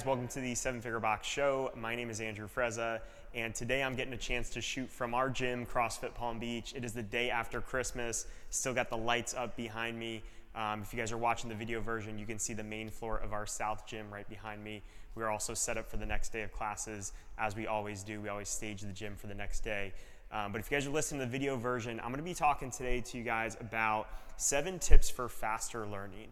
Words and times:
guys, 0.00 0.06
welcome 0.06 0.28
to 0.28 0.40
the 0.40 0.54
Seven 0.54 0.80
Figure 0.80 0.98
Box 0.98 1.26
Show. 1.26 1.70
My 1.76 1.94
name 1.94 2.08
is 2.08 2.22
Andrew 2.22 2.48
Frezza, 2.48 3.00
and 3.34 3.54
today 3.54 3.82
I'm 3.82 3.94
getting 3.94 4.14
a 4.14 4.18
chance 4.18 4.48
to 4.50 4.60
shoot 4.62 4.88
from 4.88 5.12
our 5.12 5.28
gym, 5.28 5.66
CrossFit 5.66 6.14
Palm 6.14 6.38
Beach. 6.38 6.72
It 6.74 6.86
is 6.86 6.94
the 6.94 7.02
day 7.02 7.28
after 7.28 7.60
Christmas, 7.60 8.24
still 8.48 8.72
got 8.72 8.88
the 8.88 8.96
lights 8.96 9.34
up 9.34 9.56
behind 9.56 9.98
me. 9.98 10.22
Um, 10.54 10.80
if 10.80 10.94
you 10.94 10.98
guys 10.98 11.12
are 11.12 11.18
watching 11.18 11.50
the 11.50 11.54
video 11.54 11.82
version, 11.82 12.18
you 12.18 12.24
can 12.24 12.38
see 12.38 12.54
the 12.54 12.62
main 12.62 12.88
floor 12.88 13.18
of 13.18 13.34
our 13.34 13.44
South 13.44 13.86
Gym 13.86 14.06
right 14.10 14.26
behind 14.26 14.64
me. 14.64 14.82
We 15.16 15.22
are 15.22 15.28
also 15.28 15.52
set 15.52 15.76
up 15.76 15.90
for 15.90 15.98
the 15.98 16.06
next 16.06 16.32
day 16.32 16.44
of 16.44 16.52
classes, 16.52 17.12
as 17.36 17.54
we 17.54 17.66
always 17.66 18.02
do. 18.02 18.22
We 18.22 18.30
always 18.30 18.48
stage 18.48 18.80
the 18.80 18.92
gym 18.92 19.16
for 19.16 19.26
the 19.26 19.34
next 19.34 19.60
day. 19.60 19.92
Um, 20.32 20.52
but 20.52 20.62
if 20.62 20.70
you 20.70 20.76
guys 20.78 20.86
are 20.86 20.90
listening 20.90 21.20
to 21.20 21.26
the 21.26 21.32
video 21.32 21.56
version, 21.56 22.00
I'm 22.00 22.06
going 22.06 22.16
to 22.16 22.22
be 22.22 22.32
talking 22.32 22.70
today 22.70 23.02
to 23.02 23.18
you 23.18 23.24
guys 23.24 23.58
about 23.60 24.08
seven 24.38 24.78
tips 24.78 25.10
for 25.10 25.28
faster 25.28 25.86
learning. 25.86 26.28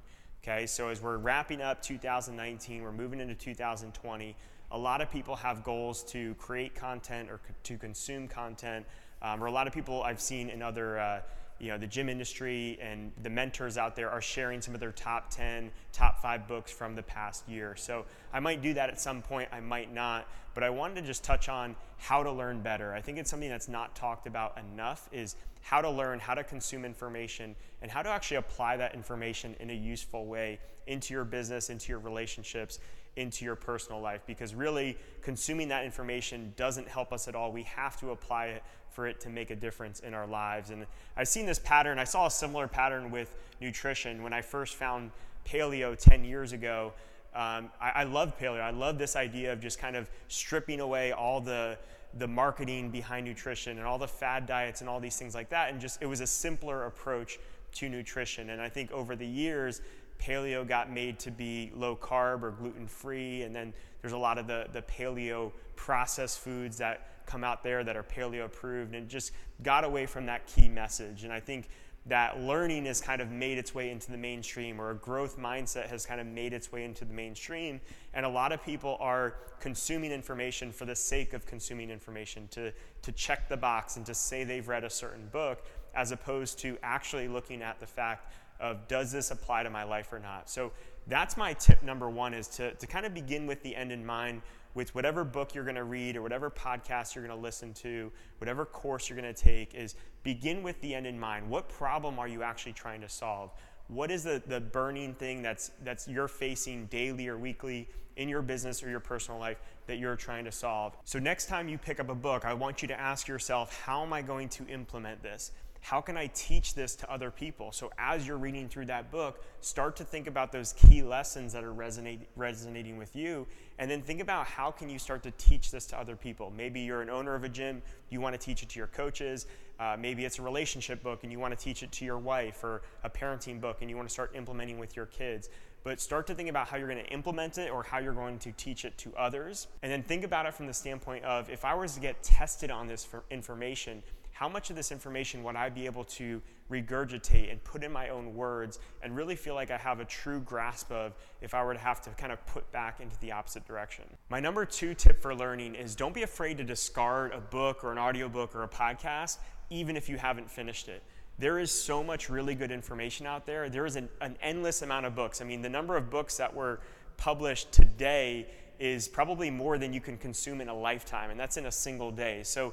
Okay, 0.51 0.65
so 0.65 0.89
as 0.89 1.03
we're 1.03 1.19
wrapping 1.19 1.61
up 1.61 1.83
2019, 1.83 2.83
we're 2.83 2.91
moving 2.91 3.21
into 3.21 3.35
2020. 3.35 4.35
A 4.71 4.79
lot 4.79 5.03
of 5.03 5.11
people 5.11 5.37
have 5.37 5.63
goals 5.63 6.03
to 6.05 6.35
create 6.37 6.75
content 6.75 7.29
or 7.31 7.39
to 7.65 7.77
consume 7.77 8.27
content, 8.29 8.87
um, 9.21 9.45
or 9.45 9.49
a 9.49 9.53
lot 9.53 9.67
of 9.67 9.75
people 9.75 10.03
I've 10.03 10.23
seen 10.23 10.49
in 10.49 10.63
other, 10.63 10.99
uh, 10.99 11.21
you 11.59 11.69
know, 11.69 11.79
the 11.79 11.87
gym 11.87 12.09
industry 12.09 12.79
and 12.81 13.11
the 13.23 13.31
mentors 13.31 13.77
out 13.77 13.97
there 13.97 14.11
are 14.11 14.21
sharing 14.21 14.61
some 14.61 14.75
of 14.75 14.81
their 14.81 14.93
top 14.93 15.31
10, 15.31 15.71
top 15.93 16.23
five 16.23 16.47
books 16.47 16.71
from 16.71 16.95
the 16.95 17.03
past 17.03 17.49
year. 17.49 17.75
So 17.77 18.05
I 18.33 18.41
might 18.41 18.63
do 18.63 18.75
that 18.75 18.91
at 18.91 19.01
some 19.01 19.23
point, 19.23 19.49
I 19.53 19.61
might 19.61 19.93
not, 19.93 20.29
but 20.55 20.63
I 20.63 20.71
wanted 20.71 20.97
to 20.97 21.03
just 21.03 21.25
touch 21.25 21.49
on 21.49 21.75
how 21.97 22.23
to 22.23 22.31
learn 22.31 22.61
better. 22.61 22.95
I 22.95 23.01
think 23.01 23.19
it's 23.19 23.31
something 23.31 23.49
that's 23.49 23.69
not 23.69 23.97
talked 23.97 24.27
about 24.27 24.57
enough 24.59 25.09
is 25.13 25.37
how 25.61 25.81
to 25.81 25.91
learn, 25.91 26.21
how 26.21 26.35
to 26.35 26.45
consume 26.45 26.85
information, 26.85 27.57
and 27.83 27.91
how 27.91 28.03
to 28.03 28.09
actually 28.09 28.37
apply 28.39 28.77
that 28.77 28.95
information 28.95 29.57
in 29.61 29.71
a 29.71 29.75
useful 29.75 30.27
way 30.27 30.61
into 30.87 31.13
your 31.13 31.25
business, 31.25 31.71
into 31.71 31.91
your 31.91 31.99
relationships, 31.99 32.79
into 33.17 33.45
your 33.45 33.57
personal 33.57 34.01
life. 34.01 34.23
Because 34.27 34.55
really, 34.55 34.97
consuming 35.23 35.69
that 35.69 35.85
information 35.85 36.53
doesn't 36.57 36.89
help 36.89 37.13
us 37.13 37.29
at 37.29 37.35
all. 37.35 37.53
We 37.53 37.65
have 37.65 37.99
to 38.01 38.11
apply 38.11 38.47
it 38.47 38.63
for 38.91 39.07
it 39.07 39.21
to 39.21 39.29
make 39.29 39.51
a 39.51 39.57
difference 39.57 40.01
in 40.01 40.15
our 40.15 40.27
lives. 40.27 40.71
And 40.71 40.87
I've 41.17 41.29
seen 41.29 41.47
this 41.47 41.59
pattern, 41.59 41.99
I 41.99 42.05
saw 42.05 42.27
a 42.27 42.31
similar 42.31 42.69
pattern 42.69 43.11
with 43.11 43.35
nutrition 43.61 44.23
when 44.23 44.33
I 44.33 44.43
first 44.43 44.75
found 44.75 45.11
paleo 45.47 45.97
10 45.97 46.25
years 46.25 46.53
ago. 46.53 46.93
Um, 47.35 47.71
I, 47.81 47.91
I 47.97 48.05
love 48.05 48.39
paleo. 48.39 48.61
I 48.61 48.71
love 48.71 48.99
this 48.99 49.17
idea 49.17 49.53
of 49.53 49.61
just 49.61 49.79
kind 49.79 49.97
of 49.97 50.11
stripping 50.29 50.81
away 50.81 51.13
all 51.13 51.41
the 51.41 51.79
the 52.15 52.27
marketing 52.27 52.91
behind 52.91 53.27
nutrition 53.27 53.77
and 53.77 53.87
all 53.87 53.99
the 53.99 54.09
fad 54.09 54.47
diets 54.47 54.81
and 54.81 54.89
all 54.89 54.99
these 54.99 55.17
things 55.17 55.35
like 55.35 55.51
that. 55.51 55.71
And 55.71 55.81
just 55.81 56.01
it 56.03 56.07
was 56.07 56.21
a 56.21 56.27
simpler 56.27 56.87
approach 56.87 57.39
to 57.73 57.89
nutrition. 57.89 58.51
And 58.51 58.63
I 58.63 58.69
think 58.69 58.91
over 58.93 59.15
the 59.15 59.27
years, 59.27 59.83
paleo 60.19 60.67
got 60.67 60.91
made 60.91 61.19
to 61.21 61.31
be 61.31 61.71
low 61.75 61.95
carb 61.95 62.43
or 62.43 62.51
gluten 62.51 62.87
free. 62.87 63.43
And 63.43 63.55
then 63.55 63.73
there's 64.01 64.15
a 64.15 64.19
lot 64.19 64.39
of 64.39 64.47
the, 64.47 64.67
the 64.73 64.83
paleo 64.83 65.53
processed 65.77 66.41
foods 66.41 66.79
that 66.79 67.18
come 67.29 67.45
out 67.45 67.63
there 67.63 67.85
that 67.85 67.97
are 67.97 68.03
paleo 68.03 68.47
approved 68.47 68.95
and 68.95 69.09
just 69.09 69.33
got 69.63 69.85
away 69.85 70.07
from 70.07 70.27
that 70.27 70.47
key 70.47 70.69
message. 70.69 71.25
And 71.25 71.33
I 71.33 71.39
think 71.39 71.69
that 72.07 72.41
learning 72.41 72.87
has 72.87 73.01
kind 73.01 73.21
of 73.21 73.31
made 73.31 73.59
its 73.59 73.75
way 73.75 73.91
into 73.91 74.11
the 74.11 74.17
mainstream 74.17 74.81
or 74.81 74.91
a 74.91 74.95
growth 74.95 75.39
mindset 75.39 75.89
has 75.89 76.07
kind 76.07 76.21
of 76.21 76.27
made 76.27 76.53
its 76.53 76.73
way 76.73 76.85
into 76.85 77.05
the 77.05 77.13
mainstream 77.13 77.81
and 78.15 78.25
a 78.25 78.29
lot 78.29 78.51
of 78.51 78.63
people 78.65 78.97
are 78.99 79.35
consuming 79.61 80.11
information 80.11 80.73
for 80.73 80.87
the 80.87 80.97
sake 80.97 81.35
of 81.35 81.45
consuming 81.45 81.91
information 81.91 82.49
to, 82.49 82.73
to 83.03 83.13
check 83.13 83.49
the 83.49 83.57
box 83.57 83.97
and 83.97 84.07
to 84.07 84.15
say 84.15 84.43
they've 84.43 84.69
read 84.69 84.85
a 84.85 84.91
certain 84.91 85.27
book 85.29 85.67
as 85.95 86.11
opposed 86.11 86.59
to 86.59 86.79
actually 86.83 87.29
looking 87.29 87.61
at 87.61 87.79
the 87.79 87.87
fact 87.87 88.33
of 88.59 88.89
does 88.89 89.13
this 89.13 89.31
apply 89.31 89.63
to 89.63 89.71
my 89.71 89.85
life 89.85 90.13
or 90.13 90.19
not 90.19 90.49
so 90.49 90.73
that's 91.09 91.37
my 91.37 91.55
tip 91.55 91.83
number 91.83 92.09
one 92.11 92.35
is 92.35 92.49
to, 92.49 92.75
to 92.75 92.87
kind 92.87 93.07
of 93.07 93.15
begin 93.15 93.47
with 93.47 93.63
the 93.63 93.75
end 93.75 93.93
in 93.93 94.05
mind 94.05 94.43
with 94.75 94.95
whatever 94.95 95.25
book 95.25 95.55
you're 95.55 95.65
going 95.65 95.77
to 95.77 95.85
read 95.85 96.17
or 96.17 96.23
whatever 96.23 96.51
podcast 96.51 97.15
you're 97.15 97.27
going 97.27 97.37
to 97.37 97.43
listen 97.43 97.73
to, 97.75 98.13
whatever 98.39 98.65
course 98.65 99.09
you're 99.09 99.19
going 99.19 99.35
to 99.35 99.43
take, 99.43 99.75
is 99.75 99.97
begin 100.23 100.63
with 100.63 100.81
the 100.83 100.95
end 100.95 101.07
in 101.07 101.19
mind. 101.19 101.49
What 101.49 101.69
problem 101.69 102.19
are 102.19 102.29
you 102.29 102.43
actually 102.43 102.75
trying 102.75 103.01
to 103.01 103.09
solve? 103.09 103.51
What 103.89 104.11
is 104.11 104.23
the, 104.23 104.43
the 104.47 104.61
burning 104.61 105.15
thing 105.15 105.43
that's, 105.43 105.73
that's 105.83 106.07
you're 106.07 106.29
facing 106.29 106.87
daily 106.87 107.27
or 107.27 107.39
weekly 107.39 107.89
in 108.17 108.29
your 108.29 108.43
business 108.43 108.83
or 108.83 108.91
your 108.91 109.01
personal 109.01 109.41
life 109.41 109.63
that 109.87 109.99
you're 109.99 110.17
trying 110.17 110.45
to 110.45 110.53
solve? 110.53 110.95
So, 111.05 111.19
next 111.19 111.47
time 111.47 111.69
you 111.69 111.79
pick 111.79 111.99
up 111.99 112.11
a 112.11 112.15
book, 112.15 112.45
I 112.45 112.53
want 112.53 112.83
you 112.83 112.89
to 112.89 113.01
ask 113.01 113.27
yourself, 113.27 113.81
how 113.81 114.03
am 114.03 114.13
I 114.13 114.21
going 114.21 114.51
to 114.51 114.67
implement 114.67 115.23
this? 115.23 115.53
How 115.81 116.01
can 116.01 116.17
I 116.17 116.27
teach 116.29 116.75
this 116.75 116.95
to 116.97 117.11
other 117.11 117.31
people? 117.31 117.73
So 117.73 117.91
as 117.99 118.27
you're 118.27 118.37
reading 118.37 118.69
through 118.69 118.87
that 118.87 119.11
book, 119.11 119.43
start 119.61 119.97
to 119.97 120.05
think 120.05 120.27
about 120.27 120.53
those 120.53 120.73
key 120.73 121.03
lessons 121.03 121.53
that 121.53 121.65
are 121.65 121.73
resonate, 121.73 122.21
resonating 122.37 122.99
with 122.99 123.15
you, 123.17 123.47
and 123.79 123.91
then 123.91 124.03
think 124.03 124.21
about 124.21 124.47
how 124.47 124.71
can 124.71 124.91
you 124.91 124.99
start 124.99 125.23
to 125.23 125.31
teach 125.33 125.71
this 125.71 125.87
to 125.87 125.99
other 125.99 126.17
people. 126.17 126.53
Maybe 126.55 126.81
you're 126.81 127.03
an 127.03 127.11
owner 127.11 127.35
of 127.35 127.45
a 127.45 127.49
gym, 127.49 127.83
you 128.11 128.21
want 128.21 128.35
to 128.35 128.39
teach 128.39 128.63
it 128.63 128.69
to 128.71 128.79
your 128.79 128.89
coaches. 128.89 129.47
Uh, 129.79 129.97
maybe 129.99 130.25
it's 130.25 130.41
a 130.41 130.43
relationship 130.43 131.03
book 131.03 131.23
and 131.23 131.31
you 131.31 131.39
want 131.39 131.57
to 131.57 131.65
teach 131.65 131.85
it 131.85 131.93
to 131.93 132.05
your 132.05 132.19
wife, 132.19 132.65
or 132.65 132.83
a 133.05 133.11
parenting 133.11 133.61
book 133.61 133.79
and 133.81 133.89
you 133.89 133.97
want 133.97 134.09
to 134.09 134.13
start 134.13 134.35
implementing 134.35 134.79
with 134.79 134.97
your 134.97 135.07
kids. 135.07 135.49
But 135.85 136.01
start 136.01 136.27
to 136.27 136.35
think 136.35 136.51
about 136.51 136.67
how 136.67 136.77
you're 136.77 136.89
going 136.89 137.05
to 137.05 137.11
implement 137.11 137.57
it 137.57 137.71
or 137.71 137.85
how 137.85 137.99
you're 137.99 138.13
going 138.13 138.39
to 138.41 138.53
teach 138.53 138.85
it 138.85 138.99
to 138.99 139.15
others. 139.17 139.69
And 139.83 139.93
then 139.93 140.03
think 140.03 140.25
about 140.25 140.45
it 140.45 140.53
from 140.53 140.67
the 140.67 140.75
standpoint 140.75 141.25
of 141.25 141.49
if 141.49 141.65
I 141.65 141.75
was 141.75 141.95
to 141.95 142.01
get 142.01 142.21
tested 142.23 142.71
on 142.71 142.89
this 142.89 143.07
information, 143.31 144.03
how 144.39 144.49
much 144.49 144.71
of 144.71 144.77
this 144.77 144.93
information 144.93 145.43
would 145.43 145.57
I 145.57 145.69
be 145.69 145.85
able 145.87 146.05
to 146.05 146.41
regurgitate 146.71 147.51
and 147.51 147.63
put 147.65 147.83
in 147.83 147.91
my 147.91 148.11
own 148.11 148.37
words 148.37 148.79
and 149.03 149.17
really 149.17 149.35
feel 149.35 149.57
like 149.57 149.73
I 149.73 149.77
have 149.77 149.99
a 149.99 150.05
true 150.05 150.39
grasp 150.39 150.93
of 150.93 151.17
if 151.41 151.55
I 151.55 151.65
were 151.65 151.75
to 151.75 151.81
have 151.81 152.01
to 152.03 152.11
kind 152.11 152.31
of 152.31 152.47
put 152.47 152.71
back 152.71 153.01
into 153.01 153.19
the 153.19 153.33
opposite 153.33 153.67
direction? 153.67 154.05
My 154.29 154.39
number 154.39 154.65
two 154.65 154.95
tip 154.95 155.21
for 155.21 155.35
learning 155.35 155.75
is 155.75 155.97
don't 155.97 156.15
be 156.15 156.23
afraid 156.23 156.57
to 156.59 156.63
discard 156.63 157.33
a 157.33 157.41
book 157.41 157.83
or 157.83 157.91
an 157.91 157.99
audiobook 157.99 158.55
or 158.55 158.63
a 158.63 158.69
podcast, 158.69 159.39
even 159.71 159.97
if 159.97 160.09
you 160.09 160.17
haven't 160.17 160.49
finished 160.49 160.87
it. 160.87 161.03
There 161.41 161.59
is 161.59 161.73
so 161.73 162.05
much 162.05 162.31
really 162.31 162.55
good 162.55 162.71
information 162.71 163.27
out 163.27 163.45
there. 163.45 163.69
There 163.69 163.87
is 163.87 163.97
an, 163.97 164.09
an 164.21 164.37
endless 164.41 164.83
amount 164.83 165.07
of 165.07 165.17
books. 165.17 165.41
I 165.41 165.47
mean, 165.47 165.63
the 165.63 165.69
number 165.69 165.97
of 165.97 166.11
books 166.11 166.37
that 166.37 166.55
were 166.55 166.79
published 167.17 167.73
today 167.73 168.47
is 168.79 169.09
probably 169.09 169.51
more 169.51 169.79
than 169.79 169.93
you 169.93 170.01
can 170.01 170.17
consume 170.17 170.61
in 170.61 170.69
a 170.69 170.75
lifetime, 170.75 171.31
and 171.31 171.41
that's 171.41 171.57
in 171.57 171.67
a 171.67 171.73
single 171.73 172.13
day. 172.13 172.45
So 172.45 172.73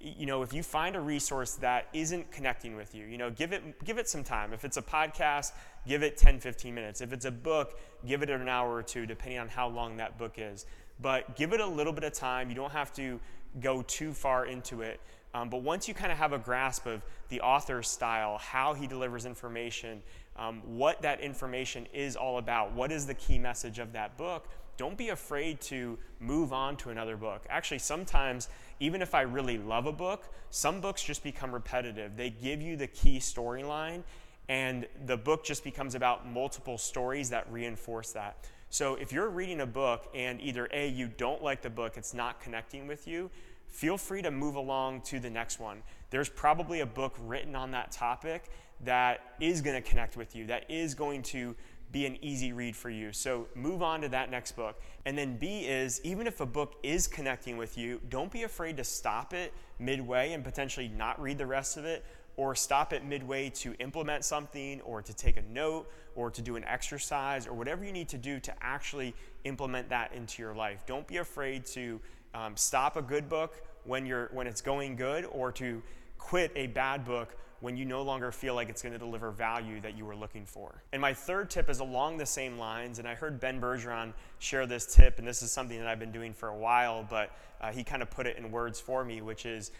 you 0.00 0.26
know, 0.26 0.42
if 0.42 0.52
you 0.52 0.62
find 0.62 0.94
a 0.94 1.00
resource 1.00 1.52
that 1.54 1.88
isn't 1.92 2.30
connecting 2.30 2.76
with 2.76 2.94
you, 2.94 3.06
you 3.06 3.16
know, 3.16 3.30
give 3.30 3.52
it 3.52 3.84
give 3.84 3.98
it 3.98 4.08
some 4.08 4.22
time. 4.22 4.52
If 4.52 4.64
it's 4.64 4.76
a 4.76 4.82
podcast, 4.82 5.52
give 5.86 6.02
it 6.02 6.16
10, 6.16 6.40
15 6.40 6.74
minutes. 6.74 7.00
If 7.00 7.12
it's 7.12 7.24
a 7.24 7.30
book, 7.30 7.78
give 8.06 8.22
it 8.22 8.30
an 8.30 8.48
hour 8.48 8.74
or 8.74 8.82
two, 8.82 9.06
depending 9.06 9.38
on 9.38 9.48
how 9.48 9.68
long 9.68 9.96
that 9.96 10.18
book 10.18 10.34
is. 10.36 10.66
But 11.00 11.36
give 11.36 11.52
it 11.52 11.60
a 11.60 11.66
little 11.66 11.92
bit 11.92 12.04
of 12.04 12.12
time. 12.12 12.48
You 12.48 12.54
don't 12.54 12.72
have 12.72 12.92
to 12.94 13.20
go 13.60 13.82
too 13.82 14.12
far 14.12 14.46
into 14.46 14.82
it. 14.82 15.00
Um, 15.34 15.50
but 15.50 15.62
once 15.62 15.86
you 15.86 15.92
kind 15.92 16.10
of 16.10 16.18
have 16.18 16.32
a 16.32 16.38
grasp 16.38 16.86
of 16.86 17.02
the 17.28 17.40
author's 17.40 17.88
style, 17.88 18.38
how 18.38 18.72
he 18.72 18.86
delivers 18.86 19.26
information, 19.26 20.02
um, 20.36 20.62
what 20.64 21.02
that 21.02 21.20
information 21.20 21.86
is 21.92 22.16
all 22.16 22.38
about, 22.38 22.72
what 22.72 22.90
is 22.90 23.06
the 23.06 23.14
key 23.14 23.38
message 23.38 23.78
of 23.78 23.92
that 23.92 24.16
book, 24.16 24.48
don't 24.76 24.96
be 24.96 25.10
afraid 25.10 25.60
to 25.62 25.98
move 26.20 26.52
on 26.52 26.76
to 26.78 26.90
another 26.90 27.16
book. 27.16 27.44
Actually, 27.48 27.78
sometimes, 27.78 28.48
even 28.80 29.02
if 29.02 29.14
I 29.14 29.22
really 29.22 29.58
love 29.58 29.86
a 29.86 29.92
book, 29.92 30.32
some 30.50 30.80
books 30.80 31.02
just 31.02 31.22
become 31.22 31.52
repetitive. 31.52 32.16
They 32.16 32.30
give 32.30 32.60
you 32.62 32.76
the 32.76 32.86
key 32.86 33.18
storyline, 33.18 34.02
and 34.48 34.86
the 35.06 35.16
book 35.16 35.44
just 35.44 35.64
becomes 35.64 35.94
about 35.94 36.28
multiple 36.28 36.78
stories 36.78 37.30
that 37.30 37.50
reinforce 37.50 38.12
that. 38.12 38.36
So, 38.70 38.96
if 38.96 39.12
you're 39.12 39.28
reading 39.28 39.60
a 39.60 39.66
book 39.66 40.08
and 40.14 40.40
either 40.40 40.68
A, 40.72 40.88
you 40.88 41.08
don't 41.08 41.42
like 41.42 41.62
the 41.62 41.70
book, 41.70 41.96
it's 41.96 42.14
not 42.14 42.40
connecting 42.40 42.86
with 42.86 43.06
you, 43.06 43.30
feel 43.68 43.96
free 43.96 44.22
to 44.22 44.30
move 44.30 44.56
along 44.56 45.02
to 45.02 45.20
the 45.20 45.30
next 45.30 45.60
one. 45.60 45.82
There's 46.10 46.28
probably 46.28 46.80
a 46.80 46.86
book 46.86 47.14
written 47.20 47.54
on 47.54 47.70
that 47.72 47.92
topic 47.92 48.50
that 48.84 49.20
is 49.40 49.62
going 49.62 49.80
to 49.80 49.88
connect 49.88 50.16
with 50.16 50.36
you, 50.36 50.46
that 50.46 50.70
is 50.70 50.94
going 50.94 51.22
to 51.22 51.54
be 51.92 52.06
an 52.06 52.18
easy 52.22 52.52
read 52.52 52.76
for 52.76 52.90
you. 52.90 53.12
So 53.12 53.46
move 53.54 53.82
on 53.82 54.00
to 54.02 54.08
that 54.08 54.30
next 54.30 54.52
book. 54.52 54.80
And 55.04 55.16
then 55.16 55.36
B 55.36 55.60
is 55.60 56.00
even 56.04 56.26
if 56.26 56.40
a 56.40 56.46
book 56.46 56.74
is 56.82 57.06
connecting 57.06 57.56
with 57.56 57.78
you, 57.78 58.00
don't 58.10 58.30
be 58.30 58.42
afraid 58.42 58.76
to 58.78 58.84
stop 58.84 59.32
it 59.32 59.52
midway 59.78 60.32
and 60.32 60.42
potentially 60.42 60.88
not 60.88 61.20
read 61.20 61.38
the 61.38 61.46
rest 61.46 61.76
of 61.76 61.84
it 61.84 62.04
or 62.36 62.54
stop 62.54 62.92
it 62.92 63.04
midway 63.04 63.48
to 63.48 63.74
implement 63.78 64.24
something 64.24 64.80
or 64.82 65.00
to 65.00 65.14
take 65.14 65.36
a 65.36 65.42
note 65.42 65.90
or 66.14 66.30
to 66.30 66.42
do 66.42 66.56
an 66.56 66.64
exercise 66.64 67.46
or 67.46 67.54
whatever 67.54 67.84
you 67.84 67.92
need 67.92 68.08
to 68.08 68.18
do 68.18 68.38
to 68.40 68.52
actually 68.60 69.14
implement 69.44 69.88
that 69.88 70.12
into 70.12 70.42
your 70.42 70.54
life. 70.54 70.84
Don't 70.86 71.06
be 71.06 71.18
afraid 71.18 71.64
to 71.66 72.00
um, 72.34 72.56
stop 72.56 72.96
a 72.96 73.02
good 73.02 73.28
book 73.28 73.62
when 73.84 74.04
you're 74.04 74.28
when 74.32 74.46
it's 74.46 74.60
going 74.60 74.96
good 74.96 75.24
or 75.26 75.52
to 75.52 75.82
quit 76.18 76.52
a 76.56 76.66
bad 76.68 77.04
book 77.04 77.36
when 77.60 77.76
you 77.76 77.84
no 77.84 78.02
longer 78.02 78.30
feel 78.30 78.54
like 78.54 78.68
it's 78.68 78.82
going 78.82 78.92
to 78.92 78.98
deliver 78.98 79.30
value 79.30 79.80
that 79.80 79.96
you 79.96 80.04
were 80.04 80.16
looking 80.16 80.44
for. 80.44 80.82
And 80.92 81.00
my 81.00 81.14
third 81.14 81.50
tip 81.50 81.70
is 81.70 81.80
along 81.80 82.18
the 82.18 82.26
same 82.26 82.58
lines, 82.58 82.98
and 82.98 83.08
I 83.08 83.14
heard 83.14 83.40
Ben 83.40 83.60
Bergeron 83.60 84.12
share 84.38 84.66
this 84.66 84.94
tip, 84.94 85.18
and 85.18 85.26
this 85.26 85.42
is 85.42 85.50
something 85.50 85.78
that 85.78 85.86
I've 85.86 85.98
been 85.98 86.12
doing 86.12 86.34
for 86.34 86.48
a 86.48 86.56
while, 86.56 87.06
but 87.08 87.30
uh, 87.60 87.72
he 87.72 87.82
kind 87.82 88.02
of 88.02 88.10
put 88.10 88.26
it 88.26 88.36
in 88.36 88.50
words 88.50 88.78
for 88.78 89.04
me, 89.04 89.22
which 89.22 89.46
is 89.46 89.70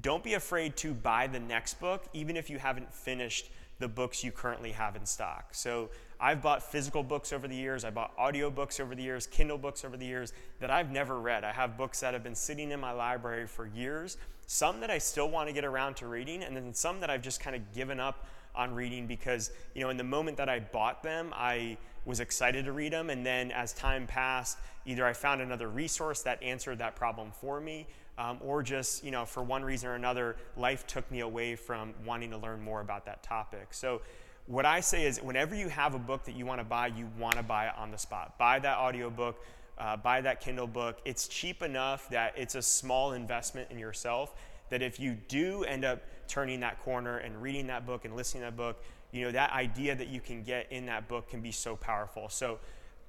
don't 0.00 0.22
be 0.22 0.34
afraid 0.34 0.76
to 0.78 0.94
buy 0.94 1.26
the 1.26 1.40
next 1.40 1.80
book, 1.80 2.04
even 2.12 2.36
if 2.36 2.50
you 2.50 2.58
haven't 2.58 2.92
finished 2.92 3.50
the 3.78 3.88
books 3.88 4.24
you 4.24 4.32
currently 4.32 4.72
have 4.72 4.96
in 4.96 5.04
stock. 5.04 5.48
So 5.52 5.90
I've 6.18 6.40
bought 6.40 6.62
physical 6.62 7.02
books 7.02 7.32
over 7.32 7.46
the 7.46 7.54
years, 7.54 7.84
I 7.84 7.90
bought 7.90 8.12
audio 8.16 8.50
books 8.50 8.80
over 8.80 8.94
the 8.94 9.02
years, 9.02 9.26
Kindle 9.26 9.58
books 9.58 9.84
over 9.84 9.96
the 9.96 10.06
years 10.06 10.32
that 10.60 10.70
I've 10.70 10.90
never 10.90 11.20
read. 11.20 11.44
I 11.44 11.52
have 11.52 11.76
books 11.76 12.00
that 12.00 12.14
have 12.14 12.22
been 12.22 12.34
sitting 12.34 12.70
in 12.70 12.80
my 12.80 12.92
library 12.92 13.46
for 13.46 13.66
years, 13.66 14.16
some 14.46 14.80
that 14.80 14.90
I 14.90 14.98
still 14.98 15.28
want 15.28 15.48
to 15.48 15.52
get 15.52 15.64
around 15.64 15.96
to 15.96 16.06
reading, 16.06 16.42
and 16.42 16.56
then 16.56 16.72
some 16.72 17.00
that 17.00 17.10
I've 17.10 17.22
just 17.22 17.40
kind 17.40 17.56
of 17.56 17.72
given 17.74 18.00
up 18.00 18.26
on 18.54 18.74
reading 18.74 19.06
because, 19.06 19.50
you 19.74 19.82
know, 19.82 19.90
in 19.90 19.96
the 19.96 20.04
moment 20.04 20.36
that 20.38 20.48
I 20.48 20.60
bought 20.60 21.02
them, 21.02 21.32
I 21.36 21.76
was 22.04 22.20
excited 22.20 22.64
to 22.64 22.72
read 22.72 22.92
them. 22.92 23.10
And 23.10 23.26
then 23.26 23.50
as 23.50 23.72
time 23.72 24.06
passed, 24.06 24.58
either 24.86 25.04
I 25.04 25.12
found 25.12 25.42
another 25.42 25.68
resource 25.68 26.22
that 26.22 26.42
answered 26.42 26.78
that 26.78 26.96
problem 26.96 27.30
for 27.32 27.60
me, 27.60 27.86
um, 28.18 28.38
or 28.40 28.62
just, 28.62 29.04
you 29.04 29.10
know, 29.10 29.26
for 29.26 29.42
one 29.42 29.62
reason 29.62 29.90
or 29.90 29.94
another, 29.94 30.36
life 30.56 30.86
took 30.86 31.10
me 31.10 31.20
away 31.20 31.54
from 31.54 31.92
wanting 32.04 32.30
to 32.30 32.38
learn 32.38 32.62
more 32.62 32.80
about 32.80 33.04
that 33.06 33.22
topic. 33.22 33.68
So, 33.72 34.00
what 34.46 34.64
I 34.64 34.78
say 34.78 35.06
is, 35.06 35.18
whenever 35.20 35.56
you 35.56 35.68
have 35.68 35.96
a 35.96 35.98
book 35.98 36.24
that 36.26 36.36
you 36.36 36.46
want 36.46 36.60
to 36.60 36.64
buy, 36.64 36.86
you 36.86 37.08
want 37.18 37.34
to 37.34 37.42
buy 37.42 37.66
it 37.66 37.72
on 37.76 37.90
the 37.90 37.98
spot. 37.98 38.38
Buy 38.38 38.60
that 38.60 38.78
audiobook, 38.78 39.44
uh, 39.78 39.96
buy 39.96 40.20
that 40.20 40.40
Kindle 40.40 40.66
book. 40.66 40.98
It's 41.04 41.28
cheap 41.28 41.62
enough 41.62 42.08
that 42.10 42.34
it's 42.36 42.54
a 42.54 42.62
small 42.62 43.12
investment 43.12 43.70
in 43.70 43.78
yourself 43.78 44.34
that 44.70 44.82
if 44.82 44.98
you 44.98 45.16
do 45.28 45.64
end 45.64 45.84
up 45.84 46.02
turning 46.28 46.60
that 46.60 46.82
corner 46.82 47.18
and 47.18 47.40
reading 47.40 47.68
that 47.68 47.86
book 47.86 48.04
and 48.04 48.16
listening 48.16 48.42
to 48.42 48.50
that 48.50 48.56
book, 48.56 48.82
you 49.12 49.24
know, 49.24 49.30
that 49.30 49.52
idea 49.52 49.94
that 49.94 50.08
you 50.08 50.20
can 50.20 50.42
get 50.42 50.66
in 50.70 50.86
that 50.86 51.08
book 51.08 51.28
can 51.28 51.40
be 51.40 51.52
so 51.52 51.76
powerful. 51.76 52.28
So 52.28 52.58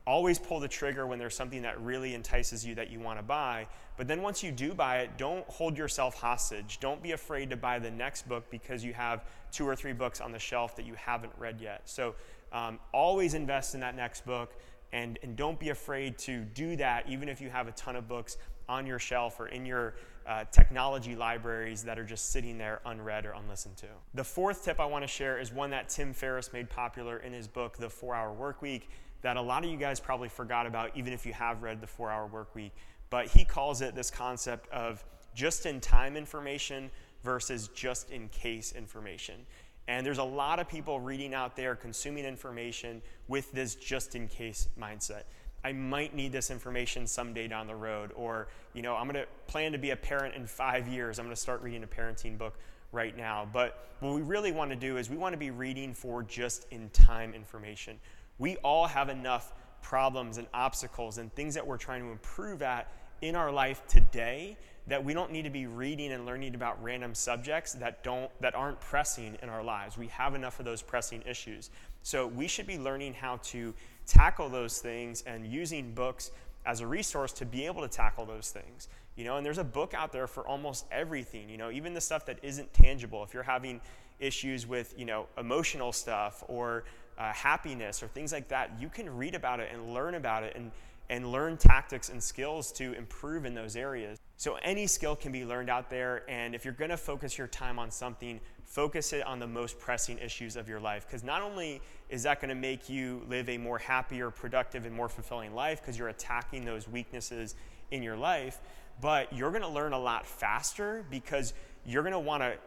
always 0.06 0.40
pull 0.40 0.60
the 0.60 0.68
trigger 0.68 1.06
when 1.06 1.20
there's 1.20 1.36
something 1.36 1.64
that 1.64 1.80
really 1.82 2.14
entices 2.14 2.66
you 2.66 2.76
that 2.76 2.90
you 2.90 3.00
want 3.00 3.20
to 3.20 3.24
buy. 3.24 3.68
But 3.98 4.08
then 4.08 4.22
once 4.22 4.42
you 4.44 4.52
do 4.52 4.74
buy 4.74 5.00
it, 5.00 5.18
don't 5.18 5.46
hold 5.50 5.78
yourself 5.78 6.16
hostage. 6.16 6.80
Don't 6.80 7.02
be 7.04 7.12
afraid 7.12 7.50
to 7.50 7.58
buy 7.58 7.80
the 7.80 7.92
next 7.92 8.30
book 8.30 8.50
because 8.50 8.84
you 8.84 8.94
have 8.94 9.26
two 9.52 9.68
or 9.68 9.76
three 9.76 9.94
books 9.94 10.22
on 10.22 10.32
the 10.32 10.40
shelf 10.40 10.76
that 10.76 10.86
you 10.86 10.94
haven't 10.94 11.34
read 11.38 11.60
yet. 11.60 11.82
So 11.86 12.16
um, 12.54 12.80
always 12.94 13.34
invest 13.34 13.74
in 13.74 13.82
that 13.82 13.96
next 13.96 14.26
book 14.26 14.54
and, 14.94 15.20
and 15.24 15.36
don't 15.36 15.60
be 15.60 15.70
afraid 15.70 16.18
to 16.20 16.44
do 16.44 16.76
that 16.78 17.08
even 17.10 17.30
if 17.30 17.42
you 17.42 17.50
have 17.50 17.68
a 17.68 17.72
ton 17.74 17.96
of 17.96 18.08
books 18.08 18.38
on 18.70 18.86
your 18.86 19.00
shelf 19.00 19.40
or 19.40 19.48
in 19.48 19.66
your 19.66 19.96
uh, 20.28 20.44
technology 20.52 21.16
libraries 21.16 21.84
that 21.84 21.98
are 21.98 22.04
just 22.04 22.32
sitting 22.32 22.58
there 22.58 22.82
unread 22.86 23.26
or 23.26 23.32
unlistened 23.32 23.78
to. 23.78 23.88
The 24.14 24.24
fourth 24.24 24.64
tip 24.66 24.80
I 24.80 24.86
want 24.86 25.04
to 25.04 25.08
share 25.08 25.40
is 25.40 25.54
one 25.54 25.70
that 25.70 25.88
Tim 25.88 26.14
Ferriss 26.14 26.52
made 26.52 26.70
popular 26.70 27.18
in 27.20 27.32
his 27.32 27.48
book, 27.48 27.78
The 27.78 27.90
Four 27.90 28.14
Hour 28.14 28.34
Work 28.34 28.62
Week, 28.62 28.90
that 29.22 29.38
a 29.38 29.42
lot 29.42 29.64
of 29.64 29.72
you 29.72 29.78
guys 29.78 30.00
probably 30.00 30.30
forgot 30.30 30.68
about, 30.68 30.96
even 30.96 31.14
if 31.14 31.26
you 31.26 31.34
have 31.34 31.64
read 31.64 31.80
The 31.80 31.88
Four 31.88 32.12
Hour 32.12 32.28
Work 32.28 32.54
Week. 32.56 32.74
But 33.10 33.28
he 33.28 33.46
calls 33.46 33.82
it 33.82 33.96
this 33.96 34.12
concept 34.12 34.70
of 34.70 35.04
just 35.34 35.66
in 35.66 35.80
time 35.80 36.18
information 36.18 36.92
versus 37.24 37.70
just 37.70 38.12
in 38.12 38.28
case 38.30 38.74
information. 38.74 39.46
And 39.88 40.06
there's 40.06 40.18
a 40.18 40.24
lot 40.24 40.60
of 40.60 40.68
people 40.68 41.00
reading 41.00 41.34
out 41.34 41.56
there, 41.56 41.76
consuming 41.76 42.26
information 42.26 43.02
with 43.28 43.52
this 43.52 43.76
just 43.76 44.16
in 44.16 44.28
case 44.28 44.68
mindset. 44.80 45.24
I 45.64 45.72
might 45.72 46.14
need 46.16 46.32
this 46.32 46.52
information 46.52 47.08
someday 47.08 47.48
down 47.48 47.68
the 47.68 47.76
road, 47.76 48.12
or 48.16 48.48
you 48.74 48.82
know, 48.82 48.96
I'm 48.96 49.08
going 49.08 49.16
to 49.16 49.28
plan 49.48 49.72
to 49.72 49.78
be 49.78 49.92
a 49.92 49.96
parent 49.96 50.36
in 50.36 50.46
five 50.46 50.88
years. 50.88 51.20
I'm 51.20 51.26
going 51.26 51.36
to 51.36 51.42
start 51.42 51.62
reading 51.62 51.84
a 51.84 51.88
parenting 51.88 52.38
book 52.38 52.54
right 52.92 53.16
now. 53.18 53.48
But 53.52 53.90
what 54.00 54.14
we 54.14 54.22
really 54.22 54.52
want 54.52 54.70
to 54.72 54.76
do 54.76 54.98
is 54.98 55.10
we 55.10 55.18
want 55.18 55.34
to 55.34 55.38
be 55.38 55.52
reading 55.52 55.94
for 55.94 56.24
just 56.24 56.68
in 56.72 56.90
time 56.92 57.34
information. 57.34 58.00
We 58.38 58.58
all 58.58 58.88
have 58.88 59.10
enough 59.10 59.54
problems 59.82 60.38
and 60.38 60.48
obstacles 60.54 61.18
and 61.18 61.34
things 61.34 61.54
that 61.56 61.66
we're 61.66 61.78
trying 61.78 62.04
to 62.04 62.12
improve 62.12 62.62
at 62.62 62.92
in 63.22 63.36
our 63.36 63.52
life 63.52 63.82
today 63.88 64.58
that 64.88 65.04
we 65.04 65.14
don't 65.14 65.32
need 65.32 65.44
to 65.44 65.50
be 65.50 65.68
reading 65.68 66.14
and 66.14 66.26
learning 66.26 66.56
about 66.56 66.82
random 66.82 67.14
subjects 67.14 67.74
that 67.74 68.04
don't 68.04 68.32
that 68.40 68.56
aren't 68.56 68.80
pressing 68.80 69.38
in 69.42 69.50
our 69.50 69.64
lives. 69.64 69.98
We 69.98 70.08
have 70.08 70.34
enough 70.34 70.60
of 70.60 70.66
those 70.66 70.82
pressing 70.82 71.24
issues. 71.26 71.70
So 72.04 72.28
we 72.28 72.48
should 72.48 72.68
be 72.68 72.78
learning 72.78 73.14
how 73.14 73.38
to 73.44 73.74
tackle 74.06 74.50
those 74.50 74.80
things 74.80 75.24
and 75.28 75.46
using 75.46 75.92
books 75.94 76.32
as 76.66 76.82
a 76.82 76.88
resource 76.88 77.34
to 77.34 77.46
be 77.46 77.66
able 77.66 77.82
to 77.82 77.88
tackle 77.88 78.26
those 78.26 78.50
things. 78.52 78.88
You 79.16 79.26
know, 79.26 79.38
and 79.38 79.46
there's 79.46 79.58
a 79.58 79.64
book 79.64 79.94
out 79.94 80.12
there 80.12 80.28
for 80.28 80.48
almost 80.48 80.86
everything, 80.92 81.50
you 81.50 81.58
know, 81.58 81.72
even 81.72 81.94
the 81.94 82.02
stuff 82.02 82.26
that 82.28 82.38
isn't 82.44 82.72
tangible. 82.74 83.24
If 83.24 83.34
you're 83.34 83.44
having 83.44 83.82
issues 84.20 84.68
with, 84.68 84.94
you 84.98 85.06
know, 85.06 85.28
emotional 85.38 85.92
stuff 85.92 86.44
or 86.48 86.84
uh, 87.18 87.34
happiness 87.34 88.04
or 88.04 88.08
things 88.08 88.32
like 88.32 88.48
that, 88.50 88.72
you 88.80 88.90
can 88.90 89.16
read 89.18 89.34
about 89.34 89.60
it 89.60 89.70
and 89.74 89.94
learn 89.94 90.16
about 90.16 90.44
it 90.44 90.56
and, 90.56 90.72
and 91.10 91.32
learn 91.32 91.58
tactics 91.58 92.10
and 92.10 92.22
skills 92.22 92.72
to 92.74 92.94
improve 92.94 93.46
in 93.46 93.56
those 93.56 93.76
areas. 93.76 94.20
So, 94.40 94.56
any 94.62 94.86
skill 94.86 95.16
can 95.16 95.32
be 95.32 95.44
learned 95.44 95.68
out 95.68 95.90
there, 95.90 96.24
and 96.30 96.54
if 96.54 96.64
you're 96.64 96.74
gonna 96.76 96.96
focus 96.96 97.40
your 97.40 97.48
time 97.48 97.80
on 97.80 97.90
something, 97.90 98.40
focus 98.64 99.12
it 99.12 99.26
on 99.26 99.40
the 99.40 99.48
most 99.48 99.80
pressing 99.80 100.20
issues 100.20 100.56
of 100.56 100.70
your 100.70 100.80
life. 100.80 101.08
Because 101.08 101.24
not 101.24 101.42
only 101.42 101.82
is 102.10 102.22
that 102.22 102.40
gonna 102.40 102.54
make 102.54 102.88
you 102.88 103.24
live 103.28 103.50
a 103.50 103.58
more 103.58 103.80
happier, 103.80 104.30
productive, 104.30 104.86
and 104.86 104.96
more 104.96 105.10
fulfilling 105.10 105.56
life, 105.56 105.82
because 105.82 105.98
you're 105.98 106.10
attacking 106.10 106.66
those 106.66 106.88
weaknesses 106.88 107.56
in 107.90 108.04
your 108.04 108.16
life, 108.16 108.60
but 109.02 109.34
you're 109.34 109.52
gonna 109.52 109.68
learn 109.68 109.94
a 109.94 110.00
lot 110.00 110.28
faster 110.28 111.04
because 111.10 111.56
you're 111.84 112.04
gonna 112.04 112.20
wanna 112.20 112.58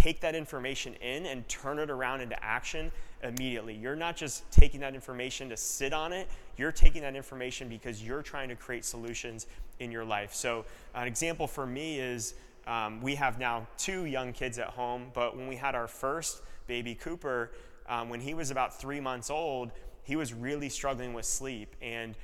take 0.00 0.20
that 0.20 0.34
information 0.34 0.94
in 0.94 1.26
and 1.26 1.46
turn 1.48 1.78
it 1.78 1.90
around 1.90 2.20
into 2.20 2.42
action 2.42 2.90
immediately. 3.22 3.74
You're 3.74 3.96
not 3.96 4.16
just 4.16 4.50
taking 4.50 4.80
that 4.80 4.94
information 4.94 5.48
to 5.48 5.56
sit 5.56 5.92
on 5.92 6.12
it, 6.12 6.28
you're 6.56 6.72
taking 6.72 7.02
that 7.02 7.16
information 7.16 7.68
because 7.68 8.02
you're 8.02 8.22
trying 8.22 8.48
to 8.48 8.56
create 8.56 8.84
solutions 8.84 9.46
in 9.80 9.90
your 9.90 10.04
life. 10.04 10.34
So, 10.34 10.64
an 10.94 11.06
example 11.06 11.46
for 11.46 11.66
me 11.66 11.98
is 11.98 12.34
um, 12.66 13.00
we 13.02 13.14
have 13.16 13.38
now 13.38 13.66
two 13.76 14.04
young 14.04 14.32
kids 14.32 14.58
at 14.58 14.68
home, 14.68 15.06
but 15.14 15.36
when 15.36 15.48
we 15.48 15.56
had 15.56 15.74
our 15.74 15.88
first 15.88 16.42
baby, 16.66 16.94
Cooper, 16.94 17.50
um, 17.88 18.08
when 18.08 18.20
he 18.20 18.34
was 18.34 18.50
about 18.50 18.78
three 18.78 19.00
months 19.00 19.30
old, 19.30 19.72
he 20.04 20.16
was 20.16 20.32
really 20.32 20.68
struggling 20.68 21.12
with 21.12 21.24
sleep. 21.24 21.74
And 21.82 22.14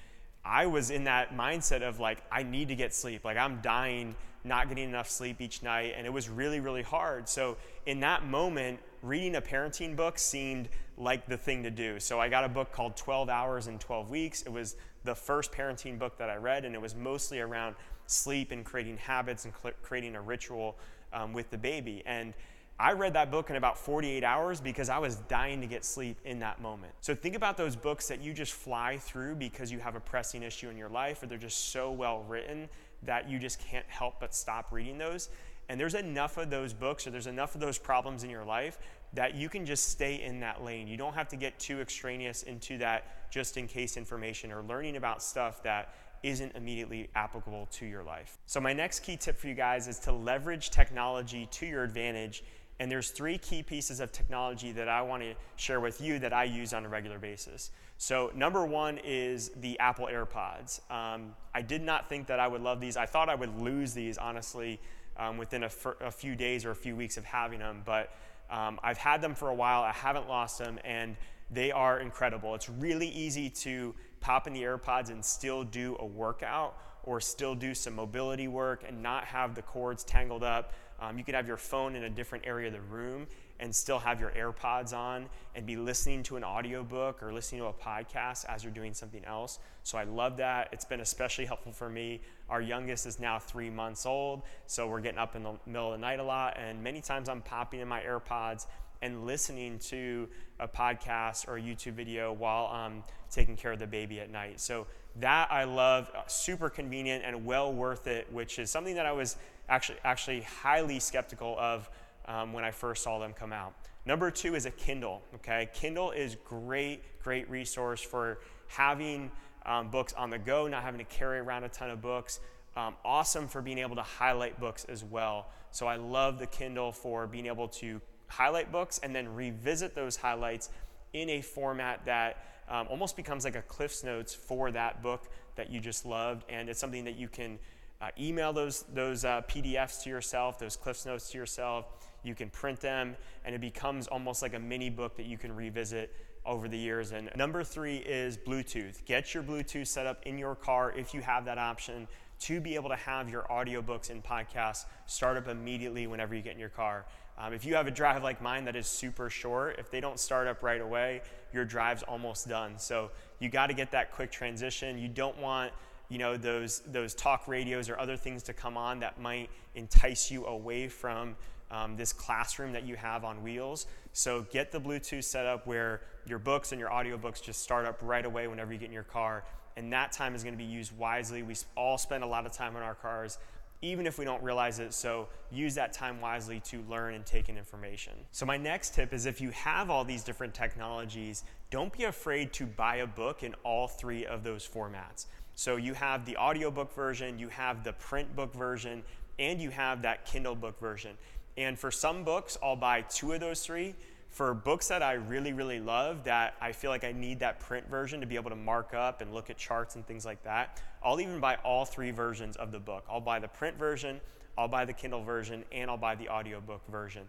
I 0.44 0.66
was 0.66 0.90
in 0.90 1.04
that 1.04 1.36
mindset 1.36 1.82
of 1.82 2.00
like, 2.00 2.22
I 2.30 2.42
need 2.42 2.68
to 2.68 2.74
get 2.74 2.94
sleep. 2.94 3.24
Like, 3.24 3.36
I'm 3.36 3.60
dying 3.60 4.14
not 4.44 4.68
getting 4.68 4.88
enough 4.88 5.08
sleep 5.08 5.40
each 5.40 5.62
night, 5.62 5.94
and 5.96 6.06
it 6.06 6.12
was 6.12 6.28
really, 6.28 6.60
really 6.60 6.82
hard. 6.82 7.28
So, 7.28 7.56
in 7.86 8.00
that 8.00 8.24
moment, 8.24 8.80
reading 9.02 9.36
a 9.36 9.42
parenting 9.42 9.94
book 9.96 10.18
seemed 10.18 10.68
like 10.96 11.26
the 11.26 11.36
thing 11.36 11.62
to 11.64 11.70
do. 11.70 12.00
So, 12.00 12.18
I 12.20 12.28
got 12.28 12.44
a 12.44 12.48
book 12.48 12.72
called 12.72 12.96
12 12.96 13.28
Hours 13.28 13.66
in 13.66 13.78
12 13.78 14.08
Weeks. 14.08 14.42
It 14.42 14.50
was 14.50 14.76
the 15.04 15.14
first 15.14 15.52
parenting 15.52 15.98
book 15.98 16.16
that 16.18 16.30
I 16.30 16.36
read, 16.36 16.64
and 16.64 16.74
it 16.74 16.80
was 16.80 16.94
mostly 16.94 17.40
around 17.40 17.76
sleep 18.06 18.50
and 18.50 18.64
creating 18.64 18.96
habits 18.96 19.44
and 19.44 19.54
cl- 19.62 19.74
creating 19.82 20.16
a 20.16 20.20
ritual 20.20 20.76
um, 21.12 21.32
with 21.32 21.50
the 21.50 21.58
baby. 21.58 22.02
And 22.06 22.32
I 22.80 22.92
read 22.92 23.12
that 23.12 23.30
book 23.30 23.50
in 23.50 23.56
about 23.56 23.76
48 23.76 24.24
hours 24.24 24.58
because 24.58 24.88
I 24.88 24.96
was 24.98 25.16
dying 25.16 25.60
to 25.60 25.66
get 25.66 25.84
sleep 25.84 26.16
in 26.24 26.38
that 26.38 26.62
moment. 26.62 26.94
So 27.02 27.14
think 27.14 27.36
about 27.36 27.58
those 27.58 27.76
books 27.76 28.08
that 28.08 28.22
you 28.22 28.32
just 28.32 28.54
fly 28.54 28.96
through 28.96 29.34
because 29.34 29.70
you 29.70 29.78
have 29.80 29.96
a 29.96 30.00
pressing 30.00 30.42
issue 30.42 30.70
in 30.70 30.78
your 30.78 30.88
life 30.88 31.22
or 31.22 31.26
they're 31.26 31.36
just 31.36 31.72
so 31.72 31.92
well 31.92 32.24
written 32.26 32.70
that 33.02 33.28
you 33.28 33.38
just 33.38 33.60
can't 33.60 33.84
help 33.88 34.18
but 34.18 34.34
stop 34.34 34.72
reading 34.72 34.96
those. 34.96 35.28
And 35.68 35.78
there's 35.78 35.94
enough 35.94 36.38
of 36.38 36.48
those 36.48 36.72
books 36.72 37.06
or 37.06 37.10
there's 37.10 37.26
enough 37.26 37.54
of 37.54 37.60
those 37.60 37.76
problems 37.76 38.24
in 38.24 38.30
your 38.30 38.46
life 38.46 38.78
that 39.12 39.34
you 39.34 39.50
can 39.50 39.66
just 39.66 39.90
stay 39.90 40.22
in 40.22 40.40
that 40.40 40.64
lane. 40.64 40.88
You 40.88 40.96
don't 40.96 41.14
have 41.14 41.28
to 41.28 41.36
get 41.36 41.58
too 41.58 41.82
extraneous 41.82 42.44
into 42.44 42.78
that 42.78 43.30
just 43.30 43.58
in 43.58 43.68
case 43.68 43.98
information 43.98 44.50
or 44.50 44.62
learning 44.62 44.96
about 44.96 45.22
stuff 45.22 45.62
that 45.64 45.92
isn't 46.22 46.54
immediately 46.54 47.08
applicable 47.14 47.66
to 47.72 47.86
your 47.86 48.02
life. 48.02 48.38
So, 48.46 48.60
my 48.60 48.72
next 48.72 49.00
key 49.00 49.16
tip 49.16 49.38
for 49.38 49.48
you 49.48 49.54
guys 49.54 49.88
is 49.88 49.98
to 50.00 50.12
leverage 50.12 50.70
technology 50.70 51.48
to 51.52 51.66
your 51.66 51.82
advantage. 51.82 52.42
And 52.80 52.90
there's 52.90 53.10
three 53.10 53.36
key 53.36 53.62
pieces 53.62 54.00
of 54.00 54.10
technology 54.10 54.72
that 54.72 54.88
I 54.88 55.02
want 55.02 55.22
to 55.22 55.34
share 55.56 55.80
with 55.80 56.00
you 56.00 56.18
that 56.20 56.32
I 56.32 56.44
use 56.44 56.72
on 56.72 56.86
a 56.86 56.88
regular 56.88 57.18
basis. 57.18 57.70
So, 57.98 58.32
number 58.34 58.64
one 58.64 58.98
is 59.04 59.50
the 59.60 59.78
Apple 59.78 60.08
AirPods. 60.10 60.80
Um, 60.90 61.34
I 61.54 61.60
did 61.60 61.82
not 61.82 62.08
think 62.08 62.26
that 62.28 62.40
I 62.40 62.48
would 62.48 62.62
love 62.62 62.80
these. 62.80 62.96
I 62.96 63.04
thought 63.04 63.28
I 63.28 63.34
would 63.34 63.60
lose 63.60 63.92
these, 63.92 64.16
honestly, 64.16 64.80
um, 65.18 65.36
within 65.36 65.64
a, 65.64 65.66
f- 65.66 66.14
few 66.14 66.34
days 66.34 66.64
or 66.64 66.70
a 66.70 66.74
few 66.74 66.96
weeks 66.96 67.18
of 67.18 67.24
having 67.26 67.58
them. 67.58 67.82
But 67.84 68.14
um, 68.48 68.80
I've 68.82 68.96
had 68.96 69.20
them 69.20 69.34
for 69.34 69.50
a 69.50 69.54
while, 69.54 69.82
I 69.82 69.92
haven't 69.92 70.26
lost 70.26 70.58
them, 70.58 70.78
and 70.82 71.18
they 71.50 71.70
are 71.72 72.00
incredible. 72.00 72.54
It's 72.54 72.70
really 72.70 73.08
easy 73.08 73.50
to 73.50 73.94
pop 74.20 74.46
in 74.46 74.54
the 74.54 74.62
AirPods 74.62 75.10
and 75.10 75.22
still 75.22 75.64
do 75.64 75.96
a 76.00 76.06
workout 76.06 76.78
or 77.04 77.20
still 77.20 77.54
do 77.54 77.74
some 77.74 77.94
mobility 77.94 78.48
work 78.48 78.84
and 78.86 79.02
not 79.02 79.24
have 79.24 79.54
the 79.54 79.62
cords 79.62 80.04
tangled 80.04 80.42
up. 80.42 80.72
Um, 81.00 81.16
you 81.16 81.24
could 81.24 81.34
have 81.34 81.46
your 81.46 81.56
phone 81.56 81.96
in 81.96 82.04
a 82.04 82.10
different 82.10 82.46
area 82.46 82.66
of 82.66 82.74
the 82.74 82.80
room 82.80 83.26
and 83.60 83.74
still 83.74 83.98
have 83.98 84.18
your 84.18 84.30
AirPods 84.30 84.94
on 84.94 85.26
and 85.54 85.66
be 85.66 85.76
listening 85.76 86.22
to 86.24 86.36
an 86.36 86.44
audiobook 86.44 87.22
or 87.22 87.32
listening 87.32 87.60
to 87.60 87.66
a 87.68 87.72
podcast 87.72 88.46
as 88.46 88.64
you're 88.64 88.72
doing 88.72 88.94
something 88.94 89.24
else. 89.24 89.58
So 89.82 89.98
I 89.98 90.04
love 90.04 90.38
that. 90.38 90.68
It's 90.72 90.84
been 90.84 91.00
especially 91.00 91.44
helpful 91.44 91.72
for 91.72 91.88
me. 91.88 92.20
Our 92.48 92.62
youngest 92.62 93.06
is 93.06 93.20
now 93.20 93.38
three 93.38 93.70
months 93.70 94.06
old, 94.06 94.42
so 94.66 94.86
we're 94.88 95.00
getting 95.00 95.18
up 95.18 95.36
in 95.36 95.42
the 95.42 95.52
middle 95.66 95.92
of 95.92 95.92
the 95.92 95.98
night 95.98 96.20
a 96.20 96.24
lot, 96.24 96.56
and 96.58 96.82
many 96.82 97.00
times 97.00 97.28
I'm 97.28 97.42
popping 97.42 97.80
in 97.80 97.88
my 97.88 98.00
AirPods 98.00 98.66
and 99.02 99.24
listening 99.24 99.78
to 99.78 100.28
a 100.58 100.68
podcast 100.68 101.48
or 101.48 101.56
a 101.56 101.60
YouTube 101.60 101.94
video 101.94 102.32
while 102.32 102.66
I'm 102.66 103.02
taking 103.30 103.56
care 103.56 103.72
of 103.72 103.78
the 103.78 103.86
baby 103.86 104.20
at 104.20 104.30
night. 104.30 104.60
So 104.60 104.86
that 105.16 105.50
I 105.50 105.64
love, 105.64 106.10
uh, 106.14 106.26
super 106.26 106.68
convenient 106.68 107.24
and 107.24 107.44
well 107.44 107.72
worth 107.72 108.06
it, 108.06 108.30
which 108.32 108.58
is 108.58 108.70
something 108.70 108.94
that 108.94 109.06
I 109.06 109.12
was 109.12 109.36
actually 109.68 109.98
actually 110.04 110.42
highly 110.42 111.00
skeptical 111.00 111.56
of 111.58 111.88
um, 112.26 112.52
when 112.52 112.64
I 112.64 112.70
first 112.70 113.02
saw 113.02 113.18
them 113.18 113.32
come 113.32 113.52
out. 113.52 113.74
Number 114.06 114.30
two 114.30 114.54
is 114.54 114.66
a 114.66 114.70
Kindle. 114.70 115.22
Okay, 115.36 115.68
Kindle 115.74 116.10
is 116.10 116.36
great, 116.44 117.02
great 117.22 117.48
resource 117.50 118.00
for 118.00 118.40
having 118.66 119.30
um, 119.66 119.90
books 119.90 120.12
on 120.14 120.30
the 120.30 120.38
go, 120.38 120.66
not 120.68 120.82
having 120.82 120.98
to 120.98 121.04
carry 121.04 121.38
around 121.38 121.64
a 121.64 121.68
ton 121.68 121.90
of 121.90 122.00
books. 122.00 122.40
Um, 122.76 122.94
awesome 123.04 123.48
for 123.48 123.60
being 123.60 123.78
able 123.78 123.96
to 123.96 124.02
highlight 124.02 124.60
books 124.60 124.84
as 124.84 125.02
well. 125.02 125.48
So 125.72 125.86
I 125.86 125.96
love 125.96 126.38
the 126.38 126.46
Kindle 126.46 126.92
for 126.92 127.26
being 127.26 127.46
able 127.46 127.68
to 127.68 128.00
highlight 128.30 128.72
books 128.72 129.00
and 129.02 129.14
then 129.14 129.34
revisit 129.34 129.94
those 129.94 130.16
highlights 130.16 130.70
in 131.12 131.28
a 131.30 131.42
format 131.42 132.04
that 132.04 132.44
um, 132.68 132.86
almost 132.88 133.16
becomes 133.16 133.44
like 133.44 133.56
a 133.56 133.62
Cliff's 133.62 134.04
Notes 134.04 134.32
for 134.32 134.70
that 134.70 135.02
book 135.02 135.28
that 135.56 135.70
you 135.70 135.80
just 135.80 136.06
loved. 136.06 136.44
And 136.48 136.68
it's 136.68 136.78
something 136.78 137.04
that 137.04 137.16
you 137.16 137.28
can 137.28 137.58
uh, 138.00 138.10
email 138.18 138.52
those, 138.52 138.84
those 138.94 139.24
uh, 139.24 139.42
PDFs 139.48 140.04
to 140.04 140.10
yourself, 140.10 140.58
those 140.58 140.76
Cliff's 140.76 141.04
Notes 141.04 141.30
to 141.30 141.38
yourself. 141.38 141.86
You 142.22 142.34
can 142.34 142.50
print 142.50 142.80
them, 142.80 143.16
and 143.44 143.54
it 143.54 143.60
becomes 143.60 144.06
almost 144.06 144.42
like 144.42 144.54
a 144.54 144.58
mini 144.58 144.90
book 144.90 145.16
that 145.16 145.26
you 145.26 145.36
can 145.36 145.54
revisit 145.54 146.14
over 146.46 146.68
the 146.68 146.78
years. 146.78 147.12
And 147.12 147.30
number 147.36 147.64
three 147.64 147.96
is 147.96 148.38
Bluetooth. 148.38 149.04
Get 149.04 149.34
your 149.34 149.42
Bluetooth 149.42 149.86
set 149.86 150.06
up 150.06 150.22
in 150.24 150.38
your 150.38 150.54
car 150.54 150.92
if 150.96 151.12
you 151.12 151.20
have 151.20 151.44
that 151.46 151.58
option 151.58 152.06
to 152.40 152.60
be 152.60 152.74
able 152.74 152.88
to 152.88 152.96
have 152.96 153.28
your 153.28 153.42
audiobooks 153.50 154.10
and 154.10 154.24
podcasts 154.24 154.86
start 155.06 155.36
up 155.36 155.48
immediately 155.48 156.06
whenever 156.06 156.34
you 156.34 156.40
get 156.40 156.54
in 156.54 156.58
your 156.58 156.70
car. 156.70 157.04
Um, 157.38 157.52
if 157.54 157.64
you 157.64 157.74
have 157.74 157.86
a 157.86 157.90
drive 157.90 158.22
like 158.22 158.42
mine 158.42 158.64
that 158.66 158.76
is 158.76 158.86
super 158.86 159.30
short, 159.30 159.78
if 159.78 159.90
they 159.90 160.00
don't 160.00 160.18
start 160.18 160.46
up 160.46 160.62
right 160.62 160.80
away, 160.80 161.22
your 161.52 161.64
drive's 161.64 162.02
almost 162.02 162.48
done. 162.48 162.78
So 162.78 163.10
you 163.38 163.48
got 163.48 163.68
to 163.68 163.74
get 163.74 163.90
that 163.92 164.12
quick 164.12 164.30
transition. 164.30 164.98
You 164.98 165.08
don't 165.08 165.38
want 165.38 165.72
you 166.08 166.18
know 166.18 166.36
those 166.36 166.80
those 166.80 167.14
talk 167.14 167.46
radios 167.46 167.88
or 167.88 167.98
other 167.98 168.16
things 168.16 168.42
to 168.42 168.52
come 168.52 168.76
on 168.76 169.00
that 169.00 169.20
might 169.20 169.48
entice 169.76 170.30
you 170.30 170.44
away 170.46 170.88
from 170.88 171.36
um, 171.70 171.96
this 171.96 172.12
classroom 172.12 172.72
that 172.72 172.84
you 172.84 172.96
have 172.96 173.24
on 173.24 173.42
wheels. 173.42 173.86
So 174.12 174.44
get 174.50 174.72
the 174.72 174.80
Bluetooth 174.80 175.24
set 175.24 175.46
up 175.46 175.66
where 175.66 176.02
your 176.26 176.38
books 176.38 176.72
and 176.72 176.80
your 176.80 176.90
audiobooks 176.90 177.42
just 177.42 177.62
start 177.62 177.86
up 177.86 177.98
right 178.02 178.26
away 178.26 178.48
whenever 178.48 178.72
you 178.72 178.78
get 178.78 178.86
in 178.86 178.92
your 178.92 179.04
car. 179.04 179.44
And 179.76 179.92
that 179.92 180.12
time 180.12 180.34
is 180.34 180.42
going 180.42 180.54
to 180.54 180.58
be 180.58 180.64
used 180.64 180.96
wisely. 180.98 181.42
We 181.42 181.54
all 181.76 181.96
spend 181.96 182.24
a 182.24 182.26
lot 182.26 182.44
of 182.44 182.52
time 182.52 182.76
in 182.76 182.82
our 182.82 182.96
cars, 182.96 183.38
even 183.82 184.06
if 184.06 184.18
we 184.18 184.24
don't 184.24 184.42
realize 184.42 184.78
it. 184.78 184.92
So 184.92 185.28
use 185.50 185.74
that 185.74 185.92
time 185.92 186.20
wisely 186.20 186.60
to 186.60 186.82
learn 186.88 187.14
and 187.14 187.24
take 187.24 187.48
in 187.48 187.56
information. 187.56 188.12
So, 188.30 188.46
my 188.46 188.56
next 188.56 188.94
tip 188.94 189.12
is 189.12 189.26
if 189.26 189.40
you 189.40 189.50
have 189.50 189.90
all 189.90 190.04
these 190.04 190.22
different 190.22 190.54
technologies, 190.54 191.44
don't 191.70 191.92
be 191.92 192.04
afraid 192.04 192.52
to 192.54 192.66
buy 192.66 192.96
a 192.96 193.06
book 193.06 193.42
in 193.42 193.54
all 193.64 193.88
three 193.88 194.26
of 194.26 194.44
those 194.44 194.66
formats. 194.66 195.26
So, 195.54 195.76
you 195.76 195.94
have 195.94 196.24
the 196.24 196.36
audiobook 196.36 196.94
version, 196.94 197.38
you 197.38 197.48
have 197.48 197.84
the 197.84 197.92
print 197.94 198.34
book 198.36 198.54
version, 198.54 199.02
and 199.38 199.60
you 199.60 199.70
have 199.70 200.02
that 200.02 200.26
Kindle 200.26 200.54
book 200.54 200.78
version. 200.78 201.16
And 201.56 201.78
for 201.78 201.90
some 201.90 202.24
books, 202.24 202.56
I'll 202.62 202.76
buy 202.76 203.02
two 203.02 203.32
of 203.32 203.40
those 203.40 203.64
three. 203.64 203.94
For 204.30 204.54
books 204.54 204.88
that 204.88 205.02
I 205.02 205.14
really, 205.14 205.52
really 205.52 205.80
love, 205.80 206.24
that 206.24 206.54
I 206.60 206.72
feel 206.72 206.90
like 206.90 207.02
I 207.02 207.12
need 207.12 207.40
that 207.40 207.58
print 207.58 207.88
version 207.88 208.20
to 208.20 208.26
be 208.26 208.36
able 208.36 208.50
to 208.50 208.56
mark 208.56 208.94
up 208.94 209.20
and 209.20 209.34
look 209.34 209.50
at 209.50 209.56
charts 209.56 209.96
and 209.96 210.06
things 210.06 210.24
like 210.24 210.42
that, 210.44 210.80
I'll 211.02 211.20
even 211.20 211.40
buy 211.40 211.56
all 211.64 211.84
three 211.84 212.12
versions 212.12 212.56
of 212.56 212.70
the 212.70 212.78
book. 212.78 213.04
I'll 213.10 213.20
buy 213.20 213.40
the 213.40 213.48
print 213.48 213.76
version, 213.76 214.20
I'll 214.56 214.68
buy 214.68 214.84
the 214.84 214.92
Kindle 214.92 215.24
version, 215.24 215.64
and 215.72 215.90
I'll 215.90 215.96
buy 215.96 216.14
the 216.14 216.28
audiobook 216.28 216.82
version. 216.88 217.22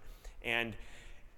And 0.43 0.75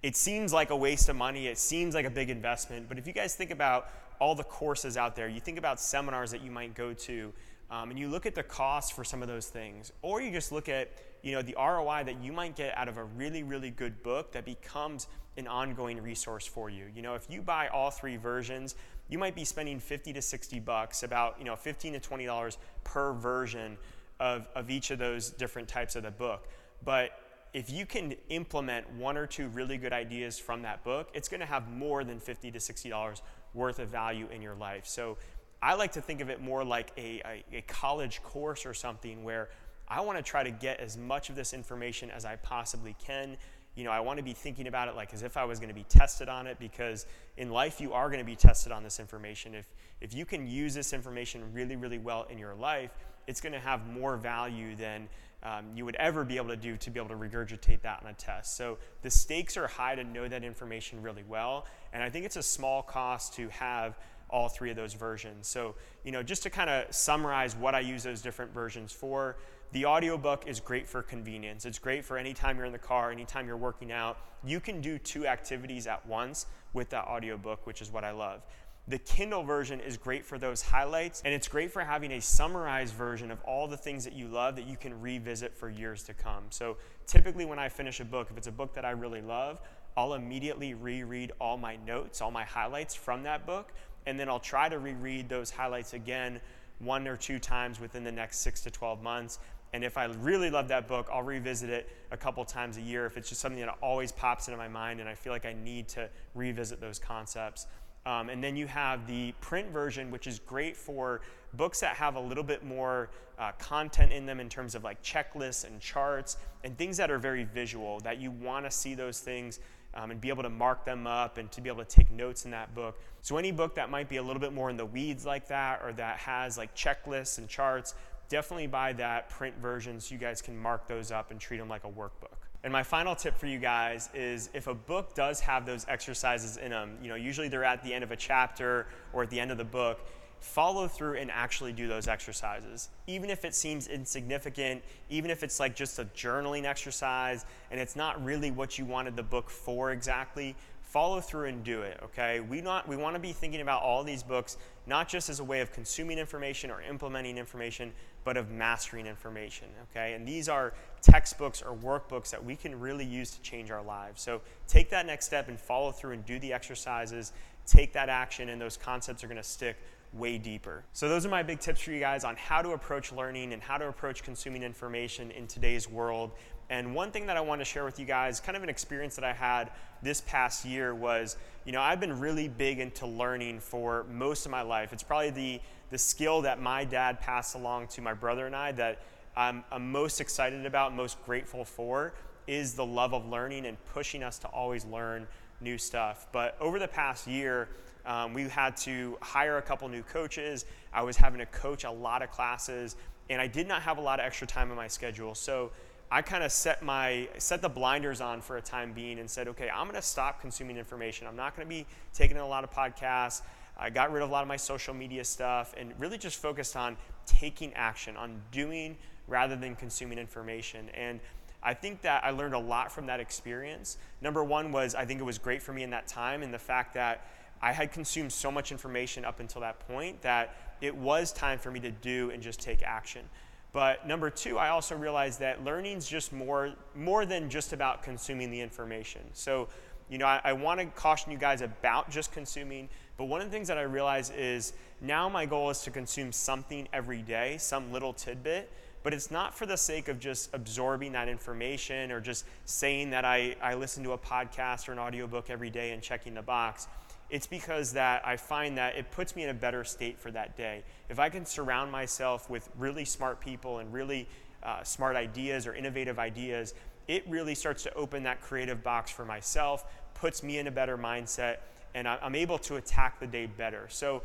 it 0.01 0.17
seems 0.17 0.51
like 0.51 0.69
a 0.69 0.75
waste 0.75 1.07
of 1.07 1.15
money, 1.15 1.47
it 1.47 1.57
seems 1.57 1.95
like 1.95 2.05
a 2.05 2.09
big 2.09 2.29
investment, 2.29 2.89
but 2.89 2.97
if 2.97 3.07
you 3.07 3.13
guys 3.13 3.35
think 3.35 3.51
about 3.51 3.89
all 4.19 4.35
the 4.35 4.43
courses 4.43 4.97
out 4.97 5.15
there, 5.15 5.29
you 5.29 5.39
think 5.39 5.57
about 5.57 5.79
seminars 5.79 6.31
that 6.31 6.41
you 6.41 6.51
might 6.51 6.75
go 6.75 6.93
to, 6.93 7.31
um, 7.71 7.89
and 7.89 7.97
you 7.97 8.09
look 8.09 8.25
at 8.25 8.35
the 8.35 8.43
cost 8.43 8.93
for 8.93 9.03
some 9.03 9.21
of 9.21 9.27
those 9.27 9.47
things, 9.47 9.91
or 10.01 10.21
you 10.21 10.31
just 10.31 10.51
look 10.51 10.67
at 10.67 10.91
you 11.23 11.31
know 11.31 11.41
the 11.41 11.55
ROI 11.57 12.03
that 12.03 12.21
you 12.21 12.31
might 12.31 12.55
get 12.55 12.77
out 12.77 12.87
of 12.87 12.97
a 12.97 13.03
really 13.03 13.43
really 13.43 13.71
good 13.71 14.03
book 14.03 14.33
that 14.33 14.45
becomes 14.45 15.07
an 15.37 15.47
ongoing 15.47 16.01
resource 16.01 16.45
for 16.45 16.69
you. 16.69 16.85
You 16.93 17.01
know, 17.01 17.15
if 17.15 17.29
you 17.29 17.41
buy 17.41 17.67
all 17.67 17.91
three 17.91 18.17
versions, 18.17 18.75
you 19.09 19.17
might 19.17 19.35
be 19.35 19.45
spending 19.45 19.79
50 19.79 20.13
to 20.13 20.21
60 20.21 20.59
bucks, 20.59 21.03
about 21.03 21.35
you 21.39 21.45
know 21.45 21.55
15 21.55 21.93
to 21.93 21.99
20 21.99 22.25
dollars 22.25 22.57
per 22.83 23.13
version 23.13 23.77
of, 24.19 24.47
of 24.55 24.69
each 24.69 24.91
of 24.91 24.99
those 24.99 25.29
different 25.29 25.67
types 25.67 25.95
of 25.95 26.03
the 26.03 26.11
book. 26.11 26.47
But 26.83 27.11
if 27.53 27.69
you 27.69 27.85
can 27.85 28.15
implement 28.29 28.91
one 28.93 29.17
or 29.17 29.27
two 29.27 29.47
really 29.49 29.77
good 29.77 29.93
ideas 29.93 30.39
from 30.39 30.63
that 30.63 30.83
book, 30.83 31.09
it's 31.13 31.29
going 31.29 31.39
to 31.39 31.45
have 31.45 31.69
more 31.69 32.03
than 32.03 32.19
50 32.19 32.51
to 32.51 32.59
60 32.59 32.89
dollars 32.89 33.21
worth 33.53 33.79
of 33.79 33.89
value 33.89 34.27
in 34.31 34.41
your 34.41 34.55
life. 34.55 34.87
So 34.87 35.17
I 35.61 35.75
like 35.75 35.93
to 35.93 36.01
think 36.01 36.19
of 36.19 36.29
it 36.29 36.41
more 36.41 36.63
like 36.63 36.91
a, 36.97 37.21
a, 37.25 37.57
a 37.57 37.61
college 37.61 38.21
course 38.23 38.65
or 38.65 38.73
something 38.73 39.23
where 39.23 39.49
I 39.87 40.01
want 40.01 40.17
to 40.17 40.23
try 40.23 40.43
to 40.43 40.51
get 40.51 40.79
as 40.79 40.97
much 40.97 41.29
of 41.29 41.35
this 41.35 41.53
information 41.53 42.09
as 42.09 42.25
I 42.25 42.35
possibly 42.37 42.95
can. 43.05 43.37
You 43.75 43.83
know, 43.83 43.91
I 43.91 44.01
want 44.01 44.17
to 44.17 44.23
be 44.23 44.33
thinking 44.33 44.67
about 44.67 44.87
it 44.87 44.95
like 44.95 45.13
as 45.13 45.23
if 45.23 45.35
I 45.35 45.45
was 45.45 45.59
going 45.59 45.69
to 45.69 45.75
be 45.75 45.85
tested 45.85 46.29
on 46.29 46.45
it 46.47 46.59
because 46.59 47.05
in 47.37 47.49
life 47.49 47.81
you 47.81 47.93
are 47.93 48.07
going 48.09 48.19
to 48.19 48.25
be 48.25 48.35
tested 48.35 48.71
on 48.71 48.83
this 48.83 48.99
information. 48.99 49.55
If 49.55 49.65
if 50.01 50.13
you 50.13 50.25
can 50.25 50.47
use 50.47 50.73
this 50.73 50.93
information 50.93 51.41
really, 51.53 51.75
really 51.75 51.97
well 51.97 52.27
in 52.29 52.37
your 52.37 52.53
life, 52.53 52.91
it's 53.25 53.41
going 53.41 53.53
to 53.53 53.59
have 53.59 53.87
more 53.87 54.17
value 54.17 54.75
than 54.75 55.07
um, 55.43 55.65
you 55.75 55.85
would 55.85 55.95
ever 55.95 56.23
be 56.23 56.37
able 56.37 56.49
to 56.49 56.55
do 56.55 56.77
to 56.77 56.89
be 56.89 56.99
able 56.99 57.09
to 57.09 57.15
regurgitate 57.15 57.81
that 57.81 58.01
on 58.03 58.09
a 58.09 58.13
test. 58.13 58.55
So 58.55 58.77
the 59.01 59.09
stakes 59.09 59.57
are 59.57 59.67
high 59.67 59.95
to 59.95 60.03
know 60.03 60.27
that 60.27 60.43
information 60.43 61.01
really 61.01 61.23
well, 61.27 61.65
and 61.91 62.01
I 62.01 62.09
think 62.09 62.25
it's 62.25 62.37
a 62.37 62.43
small 62.43 62.81
cost 62.81 63.33
to 63.35 63.49
have 63.49 63.97
all 64.29 64.49
three 64.49 64.69
of 64.69 64.75
those 64.75 64.93
versions. 64.93 65.47
So, 65.47 65.75
you 66.03 66.11
know, 66.11 66.23
just 66.23 66.43
to 66.43 66.49
kind 66.49 66.69
of 66.69 66.93
summarize 66.93 67.55
what 67.55 67.75
I 67.75 67.79
use 67.79 68.03
those 68.03 68.21
different 68.21 68.53
versions 68.53 68.91
for, 68.91 69.37
the 69.71 69.85
audiobook 69.85 70.47
is 70.47 70.59
great 70.59 70.87
for 70.87 71.01
convenience. 71.01 71.65
It's 71.65 71.79
great 71.79 72.05
for 72.05 72.17
anytime 72.17 72.57
you're 72.57 72.65
in 72.65 72.71
the 72.71 72.77
car, 72.77 73.11
anytime 73.11 73.47
you're 73.47 73.57
working 73.57 73.91
out. 73.91 74.17
You 74.43 74.59
can 74.59 74.81
do 74.81 74.99
two 74.99 75.25
activities 75.25 75.87
at 75.87 76.05
once 76.05 76.45
with 76.73 76.89
that 76.89 77.05
audiobook, 77.05 77.65
which 77.65 77.81
is 77.81 77.91
what 77.91 78.03
I 78.03 78.11
love. 78.11 78.41
The 78.87 78.99
Kindle 78.99 79.43
version 79.43 79.79
is 79.79 79.95
great 79.95 80.25
for 80.25 80.37
those 80.37 80.61
highlights, 80.61 81.21
and 81.23 81.33
it's 81.33 81.47
great 81.47 81.71
for 81.71 81.81
having 81.81 82.11
a 82.11 82.21
summarized 82.21 82.93
version 82.93 83.31
of 83.31 83.41
all 83.43 83.65
the 83.65 83.77
things 83.77 84.03
that 84.03 84.11
you 84.11 84.27
love 84.27 84.57
that 84.57 84.67
you 84.67 84.75
can 84.75 84.99
revisit 84.99 85.55
for 85.55 85.69
years 85.69 86.03
to 86.03 86.13
come. 86.13 86.43
So, 86.49 86.75
typically, 87.07 87.45
when 87.45 87.59
I 87.59 87.69
finish 87.69 88.01
a 88.01 88.05
book, 88.05 88.27
if 88.29 88.37
it's 88.37 88.47
a 88.47 88.51
book 88.51 88.73
that 88.75 88.83
I 88.83 88.91
really 88.91 89.21
love, 89.21 89.61
I'll 89.95 90.15
immediately 90.15 90.73
reread 90.73 91.31
all 91.39 91.57
my 91.57 91.77
notes, 91.77 92.21
all 92.21 92.31
my 92.31 92.43
highlights 92.43 92.93
from 92.93 93.23
that 93.23 93.45
book, 93.45 93.71
and 94.05 94.19
then 94.19 94.29
I'll 94.29 94.39
try 94.39 94.69
to 94.69 94.79
reread 94.79 95.29
those 95.29 95.49
highlights 95.49 95.93
again 95.93 96.39
one 96.79 97.07
or 97.07 97.15
two 97.15 97.39
times 97.39 97.79
within 97.79 98.03
the 98.03 98.11
next 98.11 98.39
six 98.39 98.61
to 98.61 98.71
12 98.71 99.01
months 99.01 99.39
and 99.73 99.83
if 99.83 99.97
I 99.97 100.05
really 100.05 100.51
love 100.51 100.67
that 100.67 100.87
book, 100.87 101.09
I'll 101.11 101.23
revisit 101.23 101.69
it 101.69 101.89
a 102.11 102.17
couple 102.17 102.45
times 102.45 102.77
a 102.77 102.81
year 102.81 103.07
if 103.07 103.17
it's 103.17 103.27
just 103.27 103.41
something 103.41 103.59
that 103.59 103.75
always 103.81 104.11
pops 104.11 104.47
into 104.47 104.57
my 104.57 104.67
mind 104.67 104.99
and 104.99 105.09
I 105.09 105.15
feel 105.15 105.33
like 105.33 105.47
I 105.47 105.53
need 105.53 105.87
to 105.89 106.09
revisit 106.35 106.79
those 106.79 106.99
concepts. 106.99 107.65
Um, 108.05 108.29
and 108.29 108.43
then 108.43 108.55
you 108.55 108.67
have 108.67 109.07
the 109.07 109.31
print 109.41 109.71
version, 109.71 110.11
which 110.11 110.27
is 110.27 110.37
great 110.39 110.77
for 110.77 111.21
books 111.55 111.79
that 111.79 111.95
have 111.95 112.15
a 112.15 112.19
little 112.19 112.43
bit 112.43 112.63
more 112.63 113.09
uh, 113.39 113.51
content 113.57 114.11
in 114.11 114.27
them 114.27 114.39
in 114.39 114.47
terms 114.47 114.75
of 114.75 114.83
like 114.83 115.01
checklists 115.01 115.65
and 115.65 115.79
charts 115.79 116.37
and 116.63 116.77
things 116.77 116.95
that 116.97 117.09
are 117.09 117.17
very 117.17 117.43
visual, 117.43 117.99
that 118.01 118.19
you 118.19 118.29
want 118.29 118.65
to 118.65 118.71
see 118.71 118.93
those 118.93 119.21
things 119.21 119.59
um, 119.95 120.11
and 120.11 120.19
be 120.19 120.29
able 120.29 120.43
to 120.43 120.49
mark 120.49 120.85
them 120.85 121.05
up 121.07 121.37
and 121.37 121.51
to 121.51 121.61
be 121.61 121.69
able 121.69 121.83
to 121.83 121.89
take 121.89 122.11
notes 122.11 122.45
in 122.45 122.51
that 122.51 122.73
book. 122.73 122.99
So, 123.21 123.37
any 123.37 123.51
book 123.51 123.75
that 123.75 123.89
might 123.89 124.09
be 124.09 124.17
a 124.17 124.23
little 124.23 124.39
bit 124.39 124.53
more 124.53 124.69
in 124.69 124.77
the 124.77 124.85
weeds 124.85 125.25
like 125.25 125.47
that 125.47 125.81
or 125.83 125.93
that 125.93 126.17
has 126.17 126.57
like 126.57 126.75
checklists 126.75 127.37
and 127.37 127.47
charts, 127.47 127.93
definitely 128.29 128.67
buy 128.67 128.93
that 128.93 129.29
print 129.29 129.55
version 129.61 129.99
so 129.99 130.13
you 130.13 130.19
guys 130.19 130.41
can 130.41 130.57
mark 130.57 130.87
those 130.87 131.11
up 131.11 131.31
and 131.31 131.39
treat 131.39 131.57
them 131.57 131.69
like 131.69 131.83
a 131.83 131.89
workbook. 131.89 132.37
And 132.63 132.71
my 132.71 132.83
final 132.83 133.13
tip 133.13 133.37
for 133.37 133.47
you 133.47 133.59
guys 133.59 134.09
is 134.13 134.49
if 134.53 134.67
a 134.67 134.73
book 134.73 135.13
does 135.15 135.41
have 135.41 135.65
those 135.65 135.85
exercises 135.89 136.55
in 136.55 136.71
them, 136.71 136.97
you 137.01 137.09
know, 137.09 137.15
usually 137.15 137.49
they're 137.49 137.65
at 137.65 137.83
the 137.83 137.93
end 137.93 138.05
of 138.05 138.11
a 138.11 138.15
chapter 138.15 138.87
or 139.11 139.23
at 139.23 139.29
the 139.29 139.39
end 139.39 139.51
of 139.51 139.57
the 139.57 139.65
book, 139.65 139.99
follow 140.43 140.87
through 140.87 141.15
and 141.15 141.31
actually 141.31 141.71
do 141.71 141.87
those 141.87 142.07
exercises. 142.07 142.89
Even 143.07 143.29
if 143.29 143.45
it 143.45 143.55
seems 143.55 143.87
insignificant, 143.87 144.83
even 145.09 145.31
if 145.31 145.41
it's 145.41 145.59
like 145.59 145.75
just 145.75 145.99
a 145.99 146.05
journaling 146.05 146.65
exercise 146.65 147.45
and 147.71 147.79
it's 147.79 147.95
not 147.95 148.23
really 148.23 148.51
what 148.51 148.77
you 148.77 148.85
wanted 148.85 149.15
the 149.15 149.23
book 149.23 149.49
for 149.49 149.91
exactly, 149.91 150.55
follow 150.81 151.21
through 151.21 151.47
and 151.47 151.63
do 151.63 151.81
it, 151.81 151.99
okay? 152.03 152.41
We, 152.41 152.61
not, 152.61 152.87
we 152.87 152.97
want 152.97 153.15
to 153.15 153.19
be 153.19 153.31
thinking 153.31 153.61
about 153.61 153.81
all 153.81 154.03
these 154.03 154.21
books 154.21 154.57
not 154.85 155.07
just 155.07 155.29
as 155.29 155.39
a 155.39 155.43
way 155.43 155.61
of 155.61 155.71
consuming 155.71 156.19
information 156.19 156.69
or 156.69 156.81
implementing 156.81 157.37
information, 157.37 157.93
but 158.25 158.35
of 158.35 158.51
mastering 158.51 159.07
information, 159.07 159.67
okay? 159.89 160.13
And 160.13 160.27
these 160.27 160.49
are 160.49 160.73
textbooks 161.01 161.61
or 161.61 161.73
workbooks 161.75 162.29
that 162.31 162.43
we 162.43 162.57
can 162.57 162.77
really 162.79 163.05
use 163.05 163.31
to 163.31 163.41
change 163.41 163.71
our 163.71 163.81
lives. 163.81 164.21
So 164.21 164.41
take 164.67 164.89
that 164.89 165.05
next 165.05 165.25
step 165.25 165.47
and 165.47 165.59
follow 165.59 165.91
through 165.91 166.13
and 166.13 166.25
do 166.25 166.37
the 166.37 166.51
exercises, 166.51 167.31
take 167.65 167.93
that 167.93 168.09
action, 168.09 168.49
and 168.49 168.61
those 168.61 168.75
concepts 168.75 169.23
are 169.23 169.27
going 169.27 169.37
to 169.37 169.43
stick 169.43 169.77
way 170.13 170.37
deeper. 170.37 170.83
So, 170.93 171.09
those 171.09 171.25
are 171.25 171.29
my 171.29 171.43
big 171.43 171.59
tips 171.59 171.81
for 171.81 171.91
you 171.91 171.99
guys 171.99 172.23
on 172.23 172.35
how 172.35 172.61
to 172.61 172.71
approach 172.71 173.11
learning 173.11 173.53
and 173.53 173.61
how 173.61 173.77
to 173.77 173.87
approach 173.87 174.23
consuming 174.23 174.63
information 174.63 175.31
in 175.31 175.47
today's 175.47 175.89
world. 175.89 176.31
And 176.69 176.95
one 176.95 177.11
thing 177.11 177.25
that 177.27 177.37
I 177.37 177.41
want 177.41 177.61
to 177.61 177.65
share 177.65 177.83
with 177.83 177.99
you 177.99 178.05
guys, 178.05 178.39
kind 178.39 178.55
of 178.55 178.63
an 178.63 178.69
experience 178.69 179.15
that 179.15 179.25
I 179.25 179.33
had 179.33 179.71
this 180.01 180.21
past 180.21 180.65
year 180.65 180.95
was, 180.95 181.37
you 181.65 181.71
know, 181.71 181.81
I've 181.81 181.99
been 181.99 182.19
really 182.19 182.47
big 182.47 182.79
into 182.79 183.05
learning 183.05 183.59
for 183.59 184.05
most 184.09 184.45
of 184.45 184.51
my 184.51 184.61
life. 184.61 184.93
It's 184.93 185.03
probably 185.03 185.29
the, 185.29 185.61
the 185.89 185.97
skill 185.97 186.41
that 186.43 186.61
my 186.61 186.85
dad 186.85 187.19
passed 187.19 187.55
along 187.55 187.87
to 187.89 188.01
my 188.01 188.13
brother 188.13 188.47
and 188.47 188.55
I 188.55 188.71
that 188.73 189.01
I'm, 189.35 189.63
I'm 189.71 189.91
most 189.91 190.21
excited 190.21 190.65
about, 190.65 190.95
most 190.95 191.23
grateful 191.25 191.65
for. 191.65 192.13
is 192.47 192.73
the 192.73 192.85
love 192.85 193.13
of 193.13 193.27
learning 193.27 193.65
and 193.65 193.77
pushing 193.93 194.23
us 194.23 194.37
to 194.39 194.47
always 194.47 194.85
learn 194.85 195.27
new 195.63 195.77
stuff. 195.77 196.27
But 196.31 196.57
over 196.59 196.79
the 196.79 196.87
past 196.87 197.27
year, 197.27 197.69
um, 198.05 198.33
we 198.33 198.43
had 198.43 198.75
to 198.77 199.17
hire 199.21 199.57
a 199.57 199.61
couple 199.61 199.87
new 199.87 200.03
coaches. 200.03 200.65
I 200.93 201.03
was 201.03 201.15
having 201.15 201.39
to 201.39 201.45
coach 201.47 201.85
a 201.85 201.91
lot 201.91 202.21
of 202.21 202.29
classes, 202.31 202.95
and 203.29 203.41
I 203.41 203.47
did 203.47 203.67
not 203.67 203.81
have 203.81 203.97
a 203.97 204.01
lot 204.01 204.19
of 204.19 204.25
extra 204.25 204.45
time 204.45 204.69
in 204.69 204.75
my 204.75 204.87
schedule. 204.87 205.33
So 205.35 205.71
I 206.11 206.21
kind 206.21 206.43
of 206.43 206.51
set 206.51 206.83
my 206.83 207.27
set 207.37 207.61
the 207.61 207.69
blinders 207.69 208.21
on 208.21 208.41
for 208.41 208.57
a 208.57 208.61
time 208.61 208.93
being 208.93 209.19
and 209.19 209.29
said, 209.29 209.47
okay, 209.47 209.69
I'm 209.69 209.87
going 209.87 209.95
to 209.95 210.07
stop 210.07 210.41
consuming 210.41 210.77
information. 210.77 211.25
I'm 211.25 211.35
not 211.35 211.55
going 211.55 211.67
to 211.67 211.69
be 211.69 211.87
taking 212.13 212.37
in 212.37 212.43
a 212.43 212.47
lot 212.47 212.63
of 212.63 212.71
podcasts. 212.71 213.41
I 213.77 213.89
got 213.89 214.11
rid 214.11 214.21
of 214.21 214.29
a 214.29 214.31
lot 214.31 214.43
of 214.43 214.47
my 214.47 214.57
social 214.57 214.93
media 214.93 215.23
stuff 215.23 215.73
and 215.77 215.93
really 215.97 216.17
just 216.17 216.37
focused 216.37 216.75
on 216.75 216.97
taking 217.25 217.73
action, 217.73 218.15
on 218.15 218.39
doing 218.51 218.95
rather 219.27 219.55
than 219.55 219.75
consuming 219.75 220.19
information. 220.19 220.89
And 220.89 221.19
I 221.63 221.73
think 221.73 222.01
that 222.01 222.23
I 222.23 222.31
learned 222.31 222.53
a 222.53 222.59
lot 222.59 222.91
from 222.91 223.05
that 223.07 223.19
experience. 223.19 223.97
Number 224.21 224.43
one 224.43 224.71
was 224.71 224.95
I 224.95 225.05
think 225.05 225.19
it 225.19 225.23
was 225.23 225.37
great 225.37 225.61
for 225.61 225.73
me 225.73 225.83
in 225.83 225.89
that 225.91 226.07
time, 226.07 226.43
and 226.43 226.53
the 226.53 226.59
fact 226.59 226.93
that 226.95 227.25
I 227.61 227.71
had 227.71 227.93
consumed 227.93 228.33
so 228.33 228.51
much 228.51 228.71
information 228.73 229.23
up 229.23 229.39
until 229.39 229.61
that 229.61 229.79
point 229.87 230.21
that 230.21 230.55
it 230.81 230.93
was 230.93 231.31
time 231.31 231.57
for 231.57 231.71
me 231.71 231.79
to 231.79 231.91
do 231.91 232.29
and 232.31 232.43
just 232.43 232.59
take 232.59 232.83
action. 232.83 233.23
But 233.71 234.05
number 234.05 234.29
two, 234.29 234.57
I 234.57 234.69
also 234.69 234.95
realized 234.97 235.39
that 235.39 235.63
learning 235.63 235.97
is 235.97 236.07
just 236.07 236.33
more, 236.33 236.73
more 236.93 237.25
than 237.25 237.49
just 237.49 237.71
about 237.71 238.03
consuming 238.03 238.51
the 238.51 238.59
information. 238.59 239.21
So, 239.31 239.69
you 240.09 240.17
know, 240.17 240.27
I, 240.27 240.41
I 240.43 240.53
want 240.53 240.81
to 240.81 240.85
caution 240.87 241.31
you 241.31 241.37
guys 241.37 241.61
about 241.61 242.11
just 242.11 242.33
consuming, 242.33 242.89
but 243.17 243.25
one 243.25 243.39
of 243.39 243.47
the 243.47 243.51
things 243.51 243.69
that 243.69 243.77
I 243.77 243.83
realize 243.83 244.29
is 244.29 244.73
now 244.99 245.29
my 245.29 245.45
goal 245.45 245.69
is 245.69 245.81
to 245.83 245.91
consume 245.91 246.33
something 246.33 246.87
every 246.91 247.21
day, 247.21 247.55
some 247.57 247.91
little 247.91 248.11
tidbit 248.13 248.69
but 249.03 249.13
it's 249.13 249.29
not 249.29 249.53
for 249.53 249.65
the 249.65 249.75
sake 249.75 250.07
of 250.07 250.19
just 250.19 250.49
absorbing 250.53 251.11
that 251.11 251.27
information 251.27 252.11
or 252.11 252.21
just 252.21 252.45
saying 252.65 253.09
that 253.11 253.25
I, 253.25 253.55
I 253.61 253.75
listen 253.75 254.03
to 254.05 254.13
a 254.13 254.17
podcast 254.17 254.87
or 254.87 254.93
an 254.93 254.99
audiobook 254.99 255.49
every 255.49 255.69
day 255.69 255.91
and 255.91 256.01
checking 256.01 256.33
the 256.33 256.41
box. 256.41 256.87
It's 257.29 257.47
because 257.47 257.93
that 257.93 258.25
I 258.25 258.37
find 258.37 258.77
that 258.77 258.95
it 258.95 259.11
puts 259.11 259.35
me 259.35 259.43
in 259.43 259.49
a 259.49 259.53
better 259.53 259.83
state 259.83 260.17
for 260.17 260.31
that 260.31 260.55
day. 260.55 260.83
If 261.09 261.19
I 261.19 261.29
can 261.29 261.45
surround 261.45 261.91
myself 261.91 262.49
with 262.49 262.69
really 262.77 263.05
smart 263.05 263.41
people 263.41 263.79
and 263.79 263.91
really 263.91 264.27
uh, 264.63 264.83
smart 264.83 265.15
ideas 265.15 265.67
or 265.67 265.75
innovative 265.75 266.17
ideas, 266.17 266.73
it 267.07 267.23
really 267.27 267.55
starts 267.55 267.83
to 267.83 267.93
open 267.95 268.23
that 268.23 268.41
creative 268.41 268.83
box 268.83 269.11
for 269.11 269.25
myself, 269.25 269.85
puts 270.13 270.43
me 270.43 270.59
in 270.59 270.67
a 270.67 270.71
better 270.71 270.97
mindset, 270.97 271.57
and 271.95 272.07
I'm 272.07 272.35
able 272.35 272.57
to 272.59 272.77
attack 272.77 273.19
the 273.19 273.27
day 273.27 273.45
better. 273.45 273.85
So, 273.89 274.21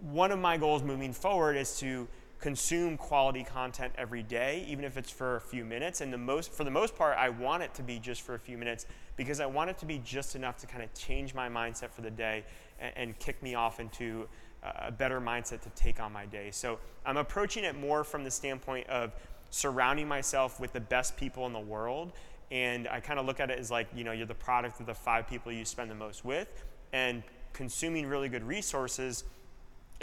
one 0.00 0.32
of 0.32 0.38
my 0.38 0.56
goals 0.56 0.82
moving 0.82 1.12
forward 1.12 1.56
is 1.56 1.78
to 1.78 2.08
consume 2.38 2.96
quality 2.96 3.42
content 3.42 3.92
every 3.96 4.22
day, 4.22 4.64
even 4.68 4.84
if 4.84 4.96
it's 4.96 5.10
for 5.10 5.36
a 5.36 5.40
few 5.40 5.64
minutes. 5.64 6.00
And 6.00 6.12
the 6.12 6.18
most, 6.18 6.52
for 6.52 6.64
the 6.64 6.70
most 6.70 6.94
part, 6.96 7.16
I 7.16 7.28
want 7.30 7.62
it 7.62 7.74
to 7.74 7.82
be 7.82 7.98
just 7.98 8.22
for 8.22 8.34
a 8.34 8.38
few 8.38 8.58
minutes 8.58 8.86
because 9.16 9.40
I 9.40 9.46
want 9.46 9.70
it 9.70 9.78
to 9.78 9.86
be 9.86 9.98
just 10.04 10.36
enough 10.36 10.58
to 10.58 10.66
kind 10.66 10.82
of 10.82 10.92
change 10.94 11.34
my 11.34 11.48
mindset 11.48 11.90
for 11.90 12.02
the 12.02 12.10
day 12.10 12.44
and, 12.78 12.92
and 12.96 13.18
kick 13.18 13.42
me 13.42 13.54
off 13.54 13.80
into 13.80 14.28
a 14.62 14.90
better 14.90 15.20
mindset 15.20 15.60
to 15.60 15.68
take 15.70 16.00
on 16.00 16.12
my 16.12 16.26
day. 16.26 16.50
So 16.50 16.78
I'm 17.04 17.18
approaching 17.18 17.64
it 17.64 17.78
more 17.78 18.02
from 18.02 18.24
the 18.24 18.30
standpoint 18.30 18.88
of 18.88 19.12
surrounding 19.50 20.08
myself 20.08 20.58
with 20.58 20.72
the 20.72 20.80
best 20.80 21.16
people 21.16 21.46
in 21.46 21.52
the 21.52 21.60
world. 21.60 22.12
And 22.50 22.88
I 22.88 23.00
kind 23.00 23.18
of 23.18 23.26
look 23.26 23.40
at 23.40 23.50
it 23.50 23.58
as 23.58 23.70
like, 23.70 23.88
you 23.94 24.04
know, 24.04 24.12
you're 24.12 24.26
the 24.26 24.34
product 24.34 24.80
of 24.80 24.86
the 24.86 24.94
five 24.94 25.28
people 25.28 25.52
you 25.52 25.64
spend 25.64 25.90
the 25.90 25.94
most 25.94 26.24
with. 26.24 26.64
And 26.92 27.22
consuming 27.52 28.06
really 28.06 28.28
good 28.28 28.42
resources 28.42 29.24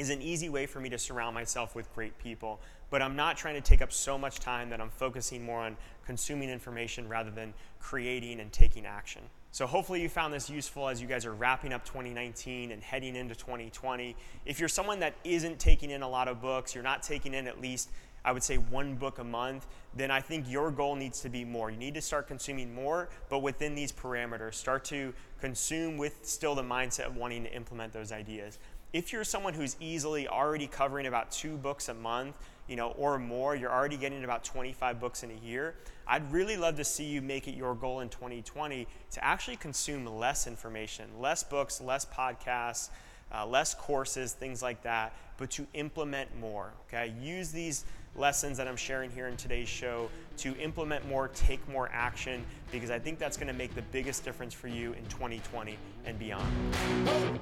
is 0.02 0.10
an 0.10 0.22
easy 0.22 0.50
way 0.50 0.66
for 0.66 0.80
me 0.80 0.90
to 0.90 0.98
surround 0.98 1.36
myself 1.36 1.76
with 1.76 1.94
great 1.94 2.18
people. 2.18 2.60
But 2.90 3.04
I'm 3.04 3.16
not 3.16 3.38
trying 3.38 3.54
to 3.54 3.62
take 3.62 3.82
up 3.82 3.94
so 3.94 4.18
much 4.18 4.40
time 4.40 4.70
that 4.72 4.82
I'm 4.82 4.90
focusing 4.90 5.46
more 5.46 5.62
on 5.62 5.78
consuming 6.06 6.50
information 6.50 7.08
rather 7.08 7.30
than 7.30 7.54
creating 7.80 8.40
and 8.40 8.52
taking 8.52 8.86
action. 8.86 9.22
So, 9.52 9.68
hopefully, 9.68 10.02
you 10.02 10.10
found 10.10 10.34
this 10.34 10.50
useful 10.50 10.88
as 10.88 11.02
you 11.02 11.08
guys 11.08 11.26
are 11.26 11.34
wrapping 11.34 11.72
up 11.72 11.86
2019 11.86 12.72
and 12.72 12.82
heading 12.82 13.16
into 13.16 13.36
2020. 13.36 14.16
If 14.46 14.60
you're 14.60 14.70
someone 14.70 15.00
that 15.02 15.14
isn't 15.24 15.60
taking 15.60 15.92
in 15.92 16.02
a 16.02 16.10
lot 16.10 16.28
of 16.28 16.42
books, 16.42 16.74
you're 16.74 16.84
not 16.84 17.04
taking 17.04 17.34
in 17.34 17.48
at 17.48 17.62
least, 17.62 17.90
I 18.26 18.32
would 18.32 18.44
say, 18.44 18.56
one 18.56 18.96
book 18.96 19.20
a 19.20 19.24
month, 19.24 19.68
then 19.94 20.10
I 20.10 20.22
think 20.22 20.50
your 20.50 20.72
goal 20.72 20.96
needs 20.96 21.22
to 21.22 21.30
be 21.30 21.44
more. 21.44 21.70
You 21.70 21.78
need 21.78 21.94
to 21.96 22.02
start 22.02 22.28
consuming 22.28 22.74
more, 22.74 23.10
but 23.30 23.40
within 23.40 23.76
these 23.76 23.92
parameters. 23.92 24.56
Start 24.56 24.86
to 24.86 25.14
consume 25.42 25.98
with 25.98 26.26
still 26.26 26.56
the 26.56 26.64
mindset 26.64 27.08
of 27.08 27.18
wanting 27.18 27.44
to 27.44 27.54
implement 27.54 27.92
those 27.92 28.12
ideas 28.12 28.58
if 28.94 29.14
you're 29.14 29.24
someone 29.24 29.54
who's 29.54 29.78
easily 29.80 30.28
already 30.28 30.68
covering 30.68 31.06
about 31.06 31.32
two 31.32 31.56
books 31.58 31.90
a 31.90 31.94
month, 31.94 32.36
you 32.68 32.76
know, 32.76 32.92
or 32.92 33.18
more, 33.18 33.56
you're 33.56 33.72
already 33.72 33.98
getting 33.98 34.24
about 34.24 34.44
25 34.44 35.00
books 35.00 35.24
in 35.24 35.32
a 35.32 35.46
year. 35.46 35.76
I'd 36.08 36.30
really 36.32 36.58
love 36.58 36.76
to 36.76 36.84
see 36.84 37.06
you 37.06 37.22
make 37.22 37.48
it 37.48 37.56
your 37.56 37.74
goal 37.74 38.02
in 38.02 38.10
2020 38.10 38.88
to 39.12 39.24
actually 39.24 39.58
consume 39.58 40.06
less 40.06 40.46
information, 40.46 41.10
less 41.20 41.44
books, 41.44 41.80
less 41.80 42.06
podcasts, 42.06 42.90
uh, 43.34 43.46
less 43.46 43.74
courses, 43.74 44.34
things 44.34 44.62
like 44.62 44.84
that, 44.84 45.14
but 45.38 45.50
to 45.52 45.66
implement 45.74 46.38
more. 46.40 46.74
Okay, 46.88 47.14
use 47.22 47.52
these 47.52 47.86
lessons 48.18 48.58
that 48.58 48.68
I'm 48.68 48.76
sharing 48.76 49.10
here 49.10 49.28
in 49.28 49.38
today's 49.38 49.70
show 49.70 50.10
to 50.38 50.56
implement 50.58 51.08
more, 51.08 51.30
take 51.30 51.66
more 51.70 51.90
action, 51.94 52.44
because 52.72 52.92
I 52.92 53.00
think 53.00 53.20
that's 53.20 53.38
going 53.38 53.48
to 53.48 53.54
make 53.54 53.74
the 53.74 53.84
biggest 53.84 54.26
difference 54.26 54.54
for 54.54 54.68
you 54.68 54.92
in 54.94 55.06
2020 55.06 55.78
and 56.06 56.20
beyond. 56.20 57.40